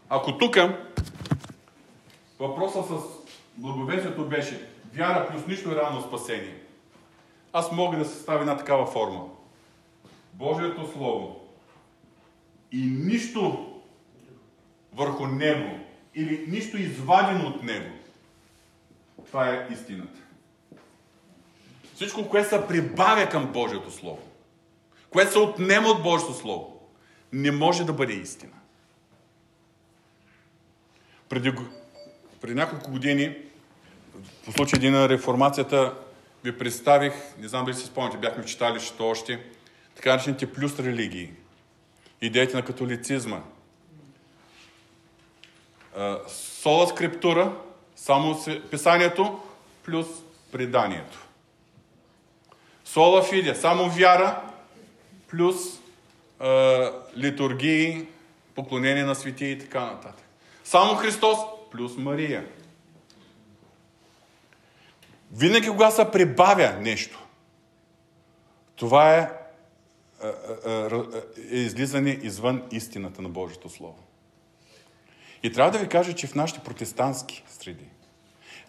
[0.09, 0.57] ако тук
[2.39, 2.93] въпросът с
[3.57, 6.63] благовестието беше вяра плюс нищо е равно спасение,
[7.53, 9.25] аз мога да съставя една такава форма.
[10.33, 11.41] Божието Слово
[12.73, 13.73] и нищо
[14.95, 15.79] върху него
[16.15, 17.96] или нищо извадено от него.
[19.27, 20.21] Това е истината.
[21.95, 24.23] Всичко, което се прибавя към Божието Слово,
[25.11, 26.81] което се отнема от Божието Слово,
[27.33, 28.53] не може да бъде истина.
[31.29, 31.53] Преди,
[32.41, 33.37] преди няколко години,
[34.45, 35.95] по случай един на реформацията,
[36.45, 39.45] ви представих, не знам дали си спомняте, бяхме в читалището още,
[39.95, 41.31] така наречените плюс религии.
[42.21, 43.43] Идеите на католицизма.
[46.29, 47.57] Сола скриптура,
[47.97, 48.39] само
[48.71, 49.41] писанието,
[49.85, 50.07] плюс
[50.53, 51.27] преданието.
[52.85, 54.43] Сола фиде, само вяра,
[55.29, 55.57] плюс
[56.41, 58.07] е, литургии,
[58.55, 60.25] поклонение на свети и така нататък.
[60.65, 61.39] Само Христос,
[61.71, 62.47] плюс Мария.
[65.33, 67.27] Винаги, когато се прибавя нещо,
[68.77, 69.31] това е,
[70.23, 70.29] е,
[70.71, 70.89] е,
[71.53, 74.06] е излизане извън истината на Божието Слово.
[75.47, 77.85] И трябва да ви кажа, че в нашите протестантски среди,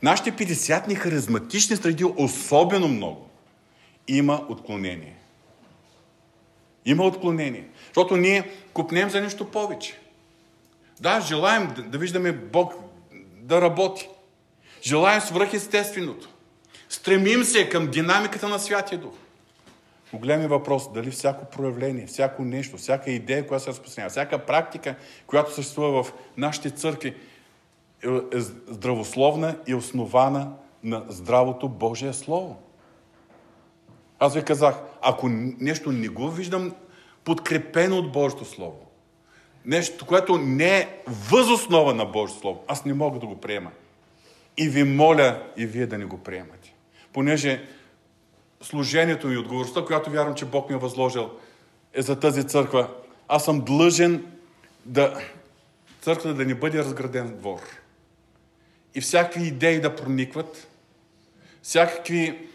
[0.04, 3.30] нашите 50-ни харизматични среди особено много,
[4.08, 5.16] има отклонение.
[6.86, 7.68] Има отклонение.
[7.86, 10.00] Защото ние купнем за нещо повече.
[11.00, 12.74] Да, желаем да, да виждаме Бог
[13.36, 14.10] да работи.
[14.82, 16.30] Желаем свръхестественото.
[16.90, 19.14] Стремим се към динамиката на Святия Дух.
[20.14, 24.96] Големи въпрос, дали всяко проявление, всяко нещо, всяка идея, която се разпространява, всяка практика,
[25.28, 27.16] която съществува в нашите църкви,
[28.04, 30.52] е, е здравословна и основана
[30.84, 32.58] на здравото Божие Слово.
[34.20, 35.30] Аз ви казах, ако
[35.60, 36.76] нещо не го виждам
[37.24, 38.86] подкрепено от Божието Слово,
[39.66, 43.72] нещо, което не е възоснова на Божието Слово, аз не мога да го приема.
[44.58, 46.74] И ви моля и вие да не го приемате
[47.18, 47.66] понеже
[48.62, 51.30] служението и отговорността, която вярвам, че Бог ми е възложил,
[51.94, 52.90] е за тази църква.
[53.28, 54.26] Аз съм длъжен
[54.86, 55.22] да
[56.02, 57.60] църквата да не бъде разграден двор.
[58.96, 60.68] И всякакви идеи да проникват,
[61.62, 62.48] всякакви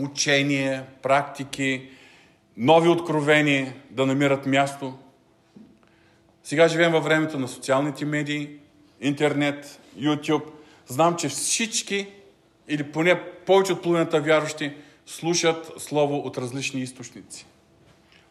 [0.00, 1.90] учения, практики,
[2.56, 4.98] нови откровения да намират място.
[6.44, 8.50] Сега живеем във времето на социалните медии,
[9.00, 10.44] интернет, YouTube.
[10.86, 12.08] Знам, че всички
[12.72, 17.46] или поне повече от половината вярващи слушат Слово от различни източници.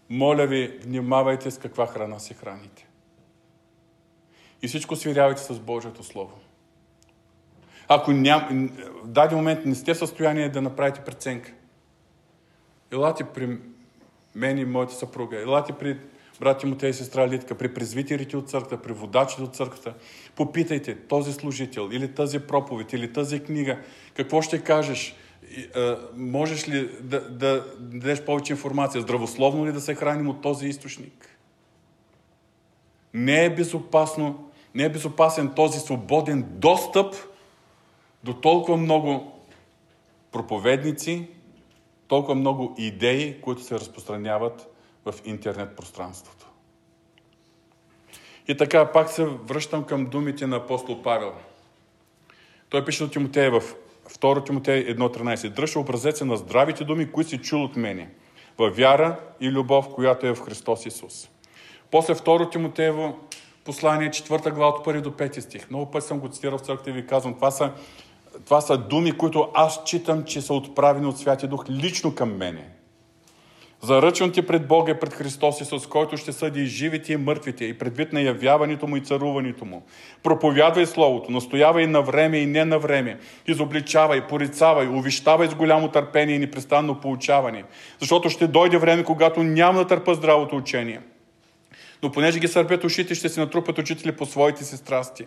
[0.10, 2.88] Моля ви, внимавайте с каква храна се храните.
[4.62, 6.39] И всичко свирявайте с Божието Слово.
[7.88, 8.70] Ако ням,
[9.04, 11.54] в даден момент не сте в състояние да направите преценка,
[12.92, 13.58] елате при
[14.36, 15.98] мен и моята съпруга, елате при
[16.42, 19.94] брат Тимотей и сестра Литка, при презвитерите от църквата, при водачите от църквата,
[20.36, 23.80] попитайте този служител или тази проповед или тази книга,
[24.14, 25.16] какво ще кажеш,
[26.16, 31.38] можеш ли да, да дадеш повече информация, здравословно ли да се храним от този източник?
[33.14, 37.16] Не е безопасно, не е безопасен този свободен достъп
[38.24, 39.42] до толкова много
[40.32, 41.28] проповедници,
[42.08, 44.70] толкова много идеи, които се разпространяват
[45.06, 46.45] в интернет пространството.
[48.47, 51.34] И така, пак се връщам към думите на апостол Павел.
[52.70, 53.76] Той пише от Тимотея в
[54.10, 55.49] 2 Тимотей 1.13.
[55.49, 58.10] Дръжте образеца на здравите думи, които си чул от мене,
[58.58, 61.30] във вяра и любов, която е в Христос Исус.
[61.91, 63.20] После 2 Тимотеево
[63.66, 65.70] послание, 4 глава от 1 до 5 стих.
[65.70, 67.72] Много пъти съм го цитирал в църквата и ви казвам, това са,
[68.45, 72.70] това са думи, които аз читам, че са отправени от Святия Дух лично към мене.
[73.84, 77.66] Заръчвам ти пред Бога и пред Христос Исус, който ще съди и живите и мъртвите
[77.66, 79.84] и предвид на явяването му и царуването му.
[80.24, 83.20] Проповядвай Словото, настоявай на време и не на време.
[83.48, 87.64] Изобличавай, порицавай, увещавай с голямо търпение и непрестанно получаване.
[88.00, 91.02] Защото ще дойде време, когато няма да търпа здравото учение.
[92.04, 95.26] Но понеже ги сърпят ушите, ще се натрупат учители по своите си страсти.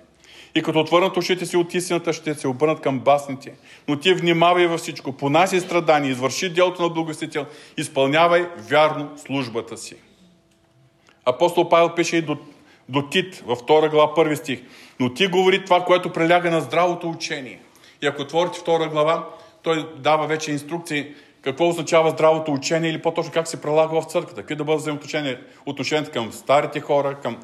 [0.55, 3.55] И като отвърнат ушите си от истината, ще се обърнат към басните.
[3.89, 7.47] Но ти внимавай във всичко, понаси страдания, извърши делото на благосетител,
[7.77, 9.97] изпълнявай вярно службата си.
[11.25, 12.37] Апостол Павел пише и до,
[12.89, 14.63] до Тит, във 2 глава, първи стих.
[15.01, 17.61] Но ти говори това, което приляга на здравото учение.
[18.03, 19.29] И ако отворите втора глава,
[19.63, 24.41] той дава вече инструкции какво означава здравото учение или по-точно как се прилага в църквата,
[24.41, 27.39] какви да бъдат взаимоотношения отношенията към старите хора, към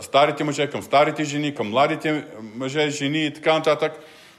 [0.00, 2.24] старите мъже, към старите жени, към младите
[2.54, 3.92] мъже, жени и така нататък.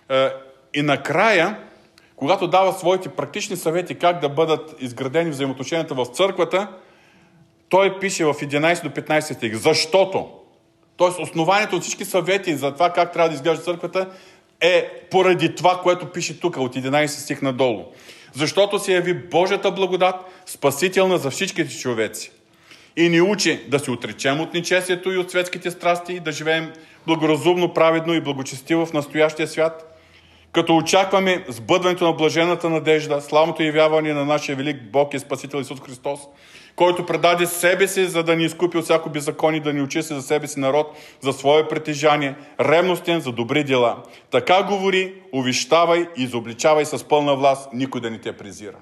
[0.10, 0.30] Е,
[0.74, 1.58] и накрая,
[2.16, 6.68] когато дава своите практични съвети как да бъдат изградени взаимоотношенията в църквата,
[7.70, 9.56] той пише в 11 до 15 стих.
[9.56, 10.30] Защото,
[10.98, 11.22] т.е.
[11.22, 14.10] основанието от всички съвети за това как трябва да изглежда църквата
[14.62, 17.86] е поради това, което пише тук от 11 стих надолу.
[18.34, 20.16] Защото се яви Божията благодат,
[20.46, 22.32] спасителна за всичките човеци.
[22.98, 26.72] И ни учи да се отречем от нечестието и от светските страсти и да живеем
[27.08, 29.86] благоразумно, праведно и благочестиво в настоящия свят,
[30.52, 35.82] като очакваме сбъдването на блажената надежда, славното явяване на нашия велик Бог и Спасител Исус
[35.82, 36.20] Христос,
[36.76, 40.22] който предаде себе си, за да ни изкупи от всяко беззаконие, да ни очисти за
[40.22, 43.98] себе си народ, за свое притежание, ревностен за добри дела.
[44.32, 48.78] Така говори, увещавай и изобличавай с пълна власт, никой да не те презира.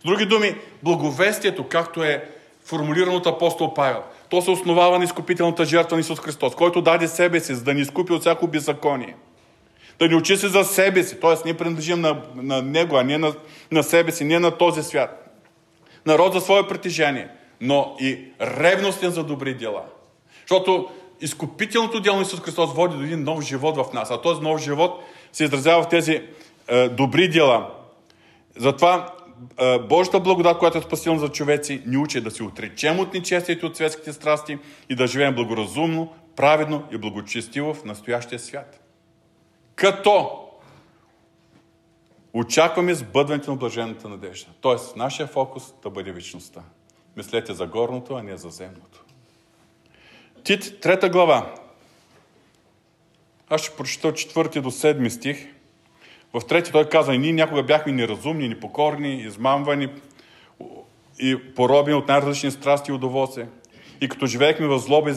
[0.00, 2.24] С други думи, благовестието, както е
[2.72, 7.08] формулирано от апостол Павел, то се основава на изкупителната жертва на Исус Христос, който даде
[7.08, 9.16] себе си, за да ни изкупи от всяко беззаконие.
[9.98, 11.34] Да ни очисти за себе си, т.е.
[11.44, 13.32] ние принадлежим на, на Него, а не на,
[13.72, 15.22] на себе си, не на този свят
[16.06, 17.28] народ за свое притежание,
[17.60, 19.82] но и ревностен за добри дела.
[20.40, 20.88] Защото
[21.20, 24.60] изкупителното дело на Исус Христос води до един нов живот в нас, а този нов
[24.60, 25.02] живот
[25.32, 26.22] се изразява в тези
[26.68, 27.70] е, добри дела.
[28.56, 29.14] Затова
[29.88, 33.76] Божията благодат, която е спасителна за човеци, ни учи да се отречем от нечестието от
[33.76, 38.80] светските страсти и да живеем благоразумно, праведно и благочестиво в настоящия свят.
[39.74, 40.42] Като
[42.32, 44.50] Очакваме сбъдването на блажената надежда.
[44.60, 46.62] Тоест, нашия фокус да бъде вечността.
[47.16, 49.04] Мислете за горното, а не за земното.
[50.44, 51.54] Тит, трета глава.
[53.48, 55.51] Аз ще прочета от четвърти до седми стих.
[56.34, 59.88] В трети той казва, ние някога бяхме неразумни, непокорни, измамвани
[61.20, 63.48] и поробени от най-различни страсти и удоволствия.
[64.00, 65.14] И като живеехме в злоба и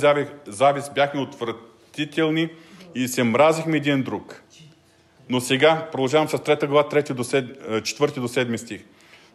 [0.48, 2.50] завист, бяхме отвратителни
[2.96, 4.44] и се мразихме един друг.
[5.30, 8.84] Но сега продължавам с 3 глава, 3 до 7, 4 до 7 стих.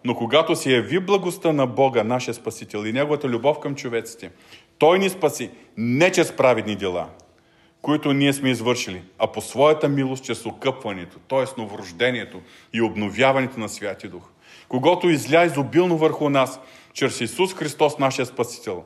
[0.04, 4.30] Но когато се яви благостта на Бога, нашия Спасител и Неговата любов към човеците,
[4.78, 7.08] Той ни спаси не чрез праведни дела,
[7.82, 11.60] които ние сме извършили, а по своята милост, чрез окъпването, т.е.
[11.60, 12.40] новорождението
[12.72, 14.30] и обновяването на Святия Дух,
[14.68, 16.60] когато изля изобилно върху нас,
[16.92, 18.84] чрез Исус Христос, нашия Спасител,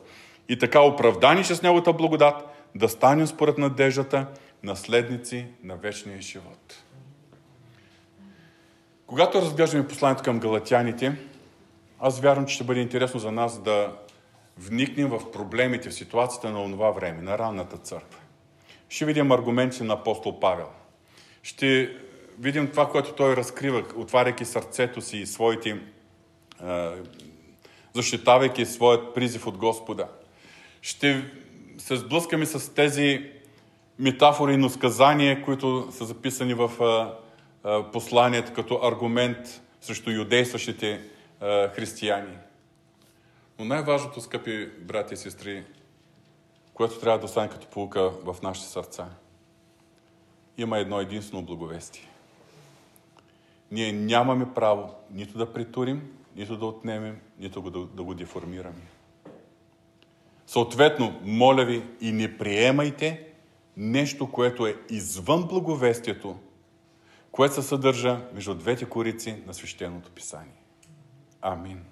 [0.49, 2.35] и така оправдани чрез Неговата благодат,
[2.75, 4.27] да станем според надеждата
[4.63, 6.83] наследници на вечния живот.
[9.07, 11.17] Когато разглеждаме посланието към галатяните,
[12.01, 13.93] аз вярвам, че ще бъде интересно за нас да
[14.59, 18.19] вникнем в проблемите, в ситуацията на това време, на ранната църква.
[18.95, 20.69] Ще видим аргументи на апостол Павел.
[21.43, 21.97] Ще
[22.39, 25.81] видим това, което той разкрива, отваряйки сърцето си и своите,
[27.93, 30.09] защитавайки своят призив от Господа.
[30.83, 31.25] Ще
[31.79, 33.31] се сблъскаме с тези
[33.99, 36.71] метафори и насказания, които са записани в
[37.93, 41.01] посланието като аргумент срещу юдействащите
[41.75, 42.37] християни.
[43.59, 45.65] Но най-важното, скъпи брати и сестри,
[46.75, 49.09] което трябва да остане като полука в нашите сърца,
[50.59, 52.09] има едно единствено благовестие.
[53.71, 58.83] Ние нямаме право нито да притурим, нито да отнемем, нито да, да го деформираме.
[60.47, 63.29] Съответно, моля ви и не приемайте
[63.77, 66.37] нещо, което е извън благовестието,
[67.31, 70.63] което се съдържа между двете корици на свещеното писание.
[71.43, 71.85] Амин.